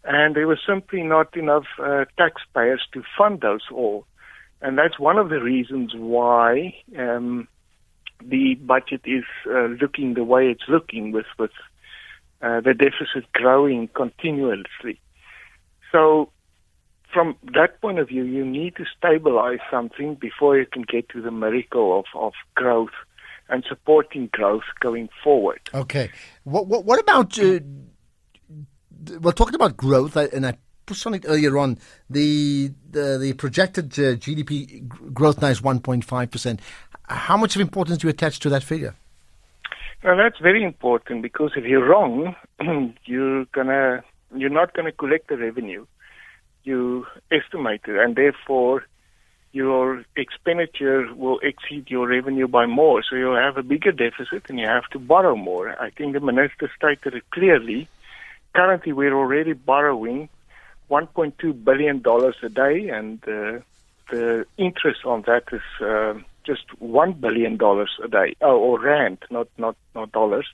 And 0.04 0.36
there 0.36 0.48
was 0.48 0.60
simply 0.66 1.04
not 1.04 1.38
enough 1.38 1.66
uh, 1.78 2.06
taxpayers 2.18 2.82
to 2.94 3.04
fund 3.18 3.42
those 3.42 3.66
all. 3.72 4.06
And 4.62 4.78
that's 4.78 4.98
one 4.98 5.18
of 5.18 5.30
the 5.30 5.42
reasons 5.42 5.92
why 5.96 6.76
um, 6.98 7.48
the 8.26 8.56
budget 8.56 9.02
is 9.06 9.24
uh, 9.46 9.68
looking 9.82 10.16
the 10.16 10.24
way 10.24 10.48
it's 10.48 10.68
looking 10.68 11.12
with, 11.12 11.28
with 11.38 11.52
uh, 12.42 12.62
the 12.62 12.74
deficit 12.74 13.32
growing 13.34 13.90
continuously. 13.90 15.00
So 15.92 16.32
from 17.14 17.36
that 17.54 17.80
point 17.82 18.00
of 18.00 18.08
view, 18.08 18.24
you 18.24 18.46
need 18.46 18.76
to 18.78 18.86
stabilize 18.98 19.60
something 19.72 20.16
before 20.16 20.58
you 20.58 20.66
can 20.66 20.84
get 20.84 21.10
to 21.10 21.22
the 21.22 21.32
miracle 21.32 22.00
of, 22.00 22.06
of 22.16 22.34
growth 22.56 22.90
and 23.50 23.66
supporting 23.68 24.30
growth 24.32 24.64
going 24.80 25.10
forward. 25.24 25.60
Okay. 25.74 26.10
What, 26.44 26.68
what, 26.68 26.86
what 26.86 27.00
about, 27.00 27.38
uh, 27.40 27.60
well, 29.20 29.34
talking 29.34 29.56
about 29.56 29.78
growth, 29.78 30.16
and 30.16 30.46
I 30.46 30.58
pushed 30.86 31.06
on 31.06 31.14
it 31.14 31.26
earlier 31.28 31.58
on, 31.58 31.78
the, 32.10 32.72
the, 32.90 33.18
the 33.20 33.34
projected 33.34 33.94
uh, 33.94 34.16
GDP 34.16 34.88
growth 35.14 35.42
now 35.42 35.50
is 35.50 35.62
1.5%. 35.62 36.60
How 37.04 37.38
much 37.38 37.56
of 37.56 37.62
importance 37.62 38.00
do 38.00 38.08
you 38.08 38.12
attach 38.12 38.40
to 38.40 38.50
that 38.50 38.64
figure? 38.64 38.96
Well, 40.04 40.16
that's 40.16 40.40
very 40.40 40.64
important 40.64 41.22
because 41.22 41.52
if 41.58 41.66
you're 41.66 41.86
wrong, 41.86 42.36
you're 43.06 43.46
gonna 43.46 44.02
you're 44.34 44.50
not 44.50 44.74
gonna 44.74 44.94
collect 44.94 45.28
the 45.28 45.36
revenue 45.36 45.86
you 46.64 47.06
estimated, 47.32 47.98
and 47.98 48.16
therefore 48.16 48.86
your 49.52 50.04
expenditure 50.16 51.14
will 51.14 51.40
exceed 51.40 51.90
your 51.90 52.08
revenue 52.08 52.48
by 52.48 52.66
more. 52.66 53.04
So 53.04 53.16
you'll 53.16 53.36
have 53.36 53.58
a 53.58 53.64
bigger 53.64 53.92
deficit 53.92 54.50
and 54.50 54.60
you 54.60 54.68
have 54.68 54.88
to 54.92 55.00
borrow 55.00 55.36
more. 55.36 55.70
I 55.82 55.90
think 55.90 56.14
the 56.14 56.20
minister 56.20 56.72
stated 56.76 57.16
it 57.16 57.24
clearly. 57.32 57.88
Currently, 58.56 58.94
we're 58.94 59.16
already 59.16 59.54
borrowing 59.54 60.30
$1.2 60.90 61.64
billion 61.64 62.04
a 62.06 62.50
day, 62.50 62.90
and 62.90 63.22
uh, 63.24 63.60
the 64.10 64.46
interest 64.58 65.06
on 65.06 65.24
that 65.28 65.44
is 65.52 65.62
uh, 65.82 66.16
just 66.46 66.68
$1 66.82 67.22
billion 67.22 67.60
a 67.62 68.08
day, 68.08 68.36
oh, 68.42 68.58
or 68.58 68.80
rand, 68.80 69.20
not, 69.30 69.48
not, 69.58 69.76
not 69.94 70.12
dollars. 70.12 70.48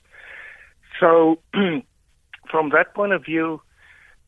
So, 1.00 1.38
from 2.50 2.70
that 2.70 2.92
point 2.94 3.12
of 3.12 3.24
view, 3.24 3.62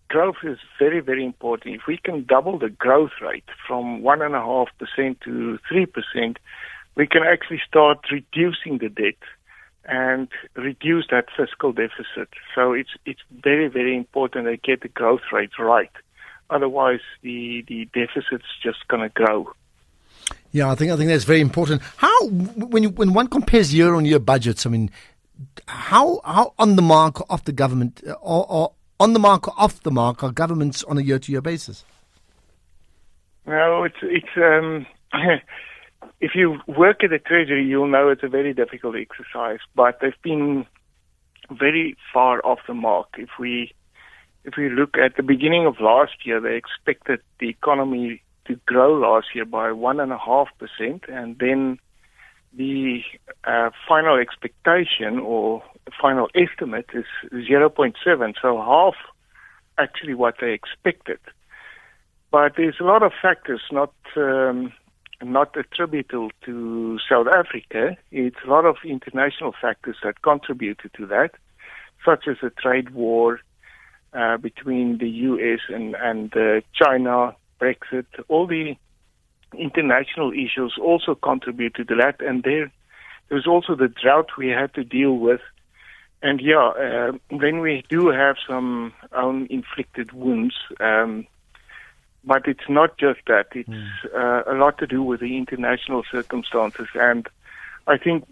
growth 0.09 0.37
is 0.43 0.59
very, 0.79 1.01
very 1.01 1.25
important. 1.25 1.77
If 1.77 1.83
we 1.87 1.99
can 1.99 2.25
double 2.25 2.59
the 2.59 2.71
growth 2.71 3.13
rate 3.23 3.49
from 3.67 4.03
1.5% 4.03 5.21
to 5.21 5.59
3%, 5.71 6.37
we 6.97 7.07
can 7.07 7.23
actually 7.23 7.61
start 7.67 7.99
reducing 8.11 8.79
the 8.79 8.89
debt 8.89 9.23
and 9.85 10.29
reduce 10.55 11.07
that 11.11 11.27
fiscal 11.37 11.73
deficit. 11.73 12.29
So 12.55 12.73
it's 12.73 12.91
it's 13.07 13.23
very, 13.31 13.69
very 13.69 13.97
important 13.97 14.47
to 14.47 14.57
get 14.57 14.83
the 14.83 14.89
growth 14.89 15.23
rate 15.33 15.59
right. 15.59 15.91
Otherwise, 16.51 17.01
the, 17.23 17.65
the 17.69 17.89
deficit's 17.93 18.47
just 18.63 18.87
going 18.89 19.03
to 19.03 19.09
grow. 19.11 19.51
Yeah, 20.51 20.71
I 20.71 20.75
think 20.75 20.91
I 20.93 20.97
think 20.97 21.09
that's 21.09 21.25
very 21.25 21.41
important. 21.41 21.83
How 21.97 22.27
when 22.29 22.83
you, 22.83 22.91
when 22.91 23.13
one 23.13 23.29
compares 23.29 23.73
year 23.73 23.95
on 23.95 24.05
year 24.05 24.19
budgets, 24.19 24.67
I 24.67 24.71
mean, 24.71 24.91
how 25.67 26.21
how 26.25 26.55
on 26.59 26.77
the 26.77 26.83
mark 26.83 27.23
of 27.31 27.45
the 27.45 27.53
government 27.53 28.03
uh, 28.07 28.13
or, 28.13 28.47
or 28.51 28.73
on 29.01 29.13
the 29.13 29.19
mark 29.19 29.49
or 29.49 29.55
off 29.57 29.83
the 29.83 29.91
mark 29.91 30.23
are 30.23 30.33
governments 30.33 30.85
on 30.85 30.99
a 30.99 31.03
year 31.03 31.19
to 31.19 31.33
year 31.33 31.41
basis? 31.41 31.85
No, 33.47 33.85
it's 33.85 33.97
it's 34.03 34.37
um, 34.37 34.87
if 36.21 36.33
you 36.35 36.59
work 36.67 37.03
at 37.03 37.11
the 37.11 37.19
Treasury, 37.19 37.65
you'll 37.65 37.89
know 37.89 38.09
it's 38.09 38.23
a 38.23 38.29
very 38.29 38.53
difficult 38.53 38.97
exercise. 38.97 39.61
But 39.75 39.99
they've 40.01 40.23
been 40.23 40.67
very 41.51 41.97
far 42.13 42.45
off 42.45 42.59
the 42.67 42.75
mark. 42.75 43.09
If 43.17 43.31
we 43.39 43.73
if 44.45 44.55
we 44.57 44.69
look 44.69 44.97
at 44.97 45.17
the 45.17 45.23
beginning 45.23 45.67
of 45.67 45.81
last 45.81 46.27
year, 46.27 46.41
they 46.41 46.57
expected 46.57 47.21
the 47.41 47.49
economy 47.49 48.23
to 48.47 48.57
grow 48.67 48.95
last 48.95 49.29
year 49.35 49.45
by 49.45 49.73
one 49.73 50.01
and 50.01 50.13
a 50.13 50.19
half 50.19 50.49
percent, 50.59 51.05
and 51.09 51.39
then 51.39 51.79
the 52.59 53.03
uh, 53.45 53.71
final 53.89 54.19
expectation 54.19 55.21
or 55.21 55.63
final 55.99 56.29
estimate 56.35 56.91
is 56.93 57.07
0.7, 57.33 58.35
so 58.43 58.59
half 58.59 58.95
actually 59.79 60.15
what 60.15 60.35
they 60.41 60.53
expected. 60.53 61.21
But 62.31 62.55
there's 62.57 62.81
a 62.81 62.85
lot 62.85 63.03
of 63.03 63.13
factors 63.23 63.63
not 63.71 63.95
um, 64.17 64.73
not 65.23 65.57
attributable 65.57 66.31
to 66.45 66.99
South 67.09 67.29
Africa. 67.29 67.97
It's 68.11 68.37
a 68.45 68.51
lot 68.51 68.65
of 68.67 68.77
international 68.85 69.55
factors 69.61 69.97
that 70.03 70.23
contributed 70.23 70.93
to 70.95 71.07
that, 71.07 71.31
such 72.05 72.29
as 72.29 72.37
a 72.43 72.51
trade 72.51 72.91
war 72.91 73.41
uh, 74.13 74.37
between 74.37 74.99
the 74.99 75.09
U.S. 75.09 75.61
and 75.69 75.95
and 75.95 76.37
uh, 76.37 76.61
China, 76.75 77.35
Brexit, 77.61 78.07
all 78.27 78.47
the 78.47 78.77
international 79.55 80.33
issues 80.33 80.77
also 80.81 81.15
contribute 81.15 81.75
to 81.75 81.85
that, 81.85 82.17
and 82.21 82.43
there 82.43 82.71
there's 83.29 83.47
also 83.47 83.75
the 83.75 83.89
drought 83.89 84.31
we 84.39 84.49
had 84.49 84.73
to 84.75 84.85
deal 84.85 85.15
with 85.15 85.41
and 86.23 86.41
yeah, 86.41 86.69
uh, 86.69 87.13
then 87.31 87.61
we 87.61 87.85
do 87.89 88.09
have 88.09 88.37
some 88.47 88.93
own 89.13 89.47
inflicted 89.51 90.13
wounds. 90.13 90.55
Um, 90.81 91.27
but 92.25 92.47
it's 92.47 92.69
not 92.69 92.99
just 92.99 93.21
that. 93.29 93.47
It's 93.55 93.69
mm. 93.69 93.89
uh, 94.15 94.53
a 94.53 94.55
lot 94.55 94.79
to 94.79 94.87
do 94.87 95.03
with 95.03 95.21
the 95.21 95.37
international 95.37 96.03
circumstances. 96.11 96.89
And 96.95 97.27
I 97.87 97.97
think 97.97 98.27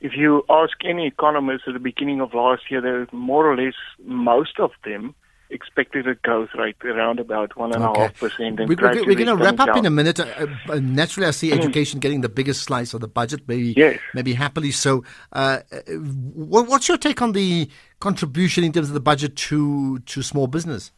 if 0.00 0.16
you 0.16 0.44
ask 0.48 0.72
any 0.84 1.06
economist 1.06 1.64
at 1.68 1.74
the 1.74 1.80
beginning 1.80 2.22
of 2.22 2.32
last 2.32 2.70
year, 2.70 2.80
there 2.80 3.06
more 3.12 3.46
or 3.46 3.56
less 3.56 3.74
most 4.02 4.58
of 4.58 4.70
them 4.84 5.14
expected 5.50 6.06
a 6.06 6.14
growth 6.14 6.50
rate 6.54 6.76
around 6.84 7.20
about 7.20 7.56
one 7.56 7.72
and 7.72 7.82
a 7.82 7.86
half 7.86 8.18
percent. 8.18 8.58
We're, 8.58 8.66
we're 8.68 9.14
going 9.14 9.26
to 9.26 9.36
wrap 9.36 9.60
up 9.60 9.68
down. 9.68 9.78
in 9.78 9.86
a 9.86 9.90
minute. 9.90 10.20
Uh, 10.20 10.46
uh, 10.68 10.80
naturally, 10.80 11.26
I 11.26 11.32
see 11.32 11.50
mm. 11.50 11.58
education 11.58 12.00
getting 12.00 12.20
the 12.20 12.28
biggest 12.28 12.62
slice 12.62 12.94
of 12.94 13.00
the 13.00 13.08
budget, 13.08 13.42
maybe 13.46 13.74
yes. 13.76 13.98
maybe 14.14 14.34
happily 14.34 14.70
so. 14.70 15.04
Uh, 15.32 15.60
what, 15.88 16.68
what's 16.68 16.88
your 16.88 16.98
take 16.98 17.20
on 17.22 17.32
the 17.32 17.68
contribution 18.00 18.64
in 18.64 18.72
terms 18.72 18.88
of 18.88 18.94
the 18.94 19.00
budget 19.00 19.36
to 19.36 19.98
to 20.00 20.22
small 20.22 20.46
business? 20.46 20.92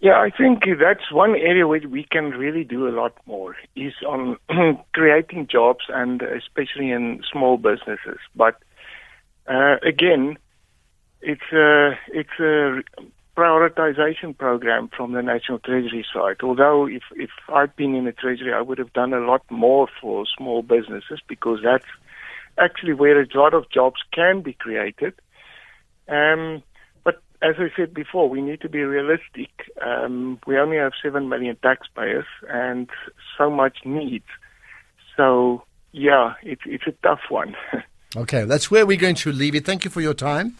Yeah, 0.00 0.18
I 0.18 0.30
think 0.30 0.64
that's 0.80 1.12
one 1.12 1.36
area 1.36 1.68
where 1.68 1.80
we 1.86 2.04
can 2.04 2.30
really 2.30 2.64
do 2.64 2.88
a 2.88 2.90
lot 2.90 3.12
more 3.26 3.54
is 3.76 3.92
on 4.08 4.38
creating 4.94 5.48
jobs 5.48 5.84
and 5.90 6.22
especially 6.22 6.90
in 6.90 7.22
small 7.30 7.58
businesses. 7.58 8.18
But 8.34 8.56
uh, 9.46 9.76
again, 9.82 10.38
it's 11.22 11.52
a 11.52 11.98
it's 12.08 12.38
a 12.38 12.82
prioritization 13.36 14.36
program 14.36 14.90
from 14.94 15.12
the 15.12 15.22
National 15.22 15.58
Treasury 15.58 16.04
side. 16.12 16.36
Although 16.42 16.86
if 16.86 17.02
if 17.16 17.30
I'd 17.48 17.74
been 17.76 17.94
in 17.94 18.04
the 18.04 18.12
Treasury, 18.12 18.52
I 18.52 18.60
would 18.60 18.78
have 18.78 18.92
done 18.92 19.12
a 19.12 19.20
lot 19.20 19.42
more 19.50 19.88
for 20.00 20.24
small 20.36 20.62
businesses 20.62 21.20
because 21.26 21.60
that's 21.62 21.86
actually 22.58 22.94
where 22.94 23.20
a 23.20 23.26
lot 23.34 23.54
of 23.54 23.70
jobs 23.70 24.00
can 24.12 24.42
be 24.42 24.52
created. 24.52 25.14
Um, 26.08 26.62
but 27.04 27.22
as 27.40 27.54
I 27.58 27.68
said 27.76 27.94
before, 27.94 28.28
we 28.28 28.42
need 28.42 28.60
to 28.62 28.68
be 28.68 28.80
realistic. 28.80 29.50
Um, 29.80 30.38
we 30.46 30.58
only 30.58 30.76
have 30.76 30.92
seven 31.02 31.28
million 31.28 31.56
taxpayers 31.62 32.26
and 32.48 32.90
so 33.38 33.50
much 33.50 33.78
needs. 33.84 34.26
So 35.16 35.62
yeah, 35.92 36.34
it's 36.42 36.62
it's 36.66 36.86
a 36.86 36.92
tough 37.02 37.20
one. 37.28 37.56
okay, 38.16 38.44
that's 38.44 38.70
where 38.70 38.84
we're 38.84 39.00
going 39.00 39.16
to 39.16 39.32
leave 39.32 39.54
it. 39.54 39.64
Thank 39.64 39.84
you 39.84 39.90
for 39.90 40.00
your 40.00 40.14
time. 40.14 40.56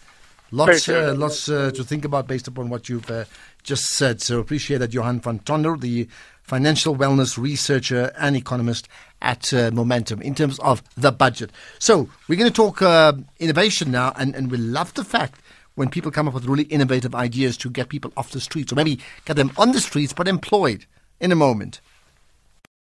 Lots, 0.52 0.88
uh, 0.88 1.14
lots 1.16 1.48
uh, 1.48 1.70
to 1.70 1.84
think 1.84 2.04
about 2.04 2.26
based 2.26 2.48
upon 2.48 2.70
what 2.70 2.88
you've 2.88 3.10
uh, 3.10 3.24
just 3.62 3.90
said. 3.90 4.20
So 4.20 4.40
appreciate 4.40 4.78
that, 4.78 4.92
Johan 4.92 5.20
van 5.20 5.38
Tonder, 5.40 5.76
the 5.76 6.08
financial 6.42 6.96
wellness 6.96 7.38
researcher 7.38 8.12
and 8.18 8.34
economist 8.34 8.88
at 9.22 9.52
uh, 9.54 9.70
Momentum 9.72 10.20
in 10.22 10.34
terms 10.34 10.58
of 10.58 10.82
the 10.96 11.12
budget. 11.12 11.52
So 11.78 12.08
we're 12.26 12.38
going 12.38 12.50
to 12.50 12.54
talk 12.56 12.82
uh, 12.82 13.12
innovation 13.38 13.92
now, 13.92 14.12
and, 14.16 14.34
and 14.34 14.50
we 14.50 14.56
love 14.56 14.92
the 14.94 15.04
fact 15.04 15.40
when 15.76 15.88
people 15.88 16.10
come 16.10 16.26
up 16.26 16.34
with 16.34 16.46
really 16.46 16.64
innovative 16.64 17.14
ideas 17.14 17.56
to 17.58 17.70
get 17.70 17.88
people 17.88 18.12
off 18.16 18.32
the 18.32 18.40
streets, 18.40 18.72
or 18.72 18.74
maybe 18.74 18.98
get 19.24 19.36
them 19.36 19.52
on 19.56 19.70
the 19.72 19.80
streets 19.80 20.12
but 20.12 20.26
employed 20.26 20.84
in 21.20 21.30
a 21.30 21.36
moment. 21.36 21.80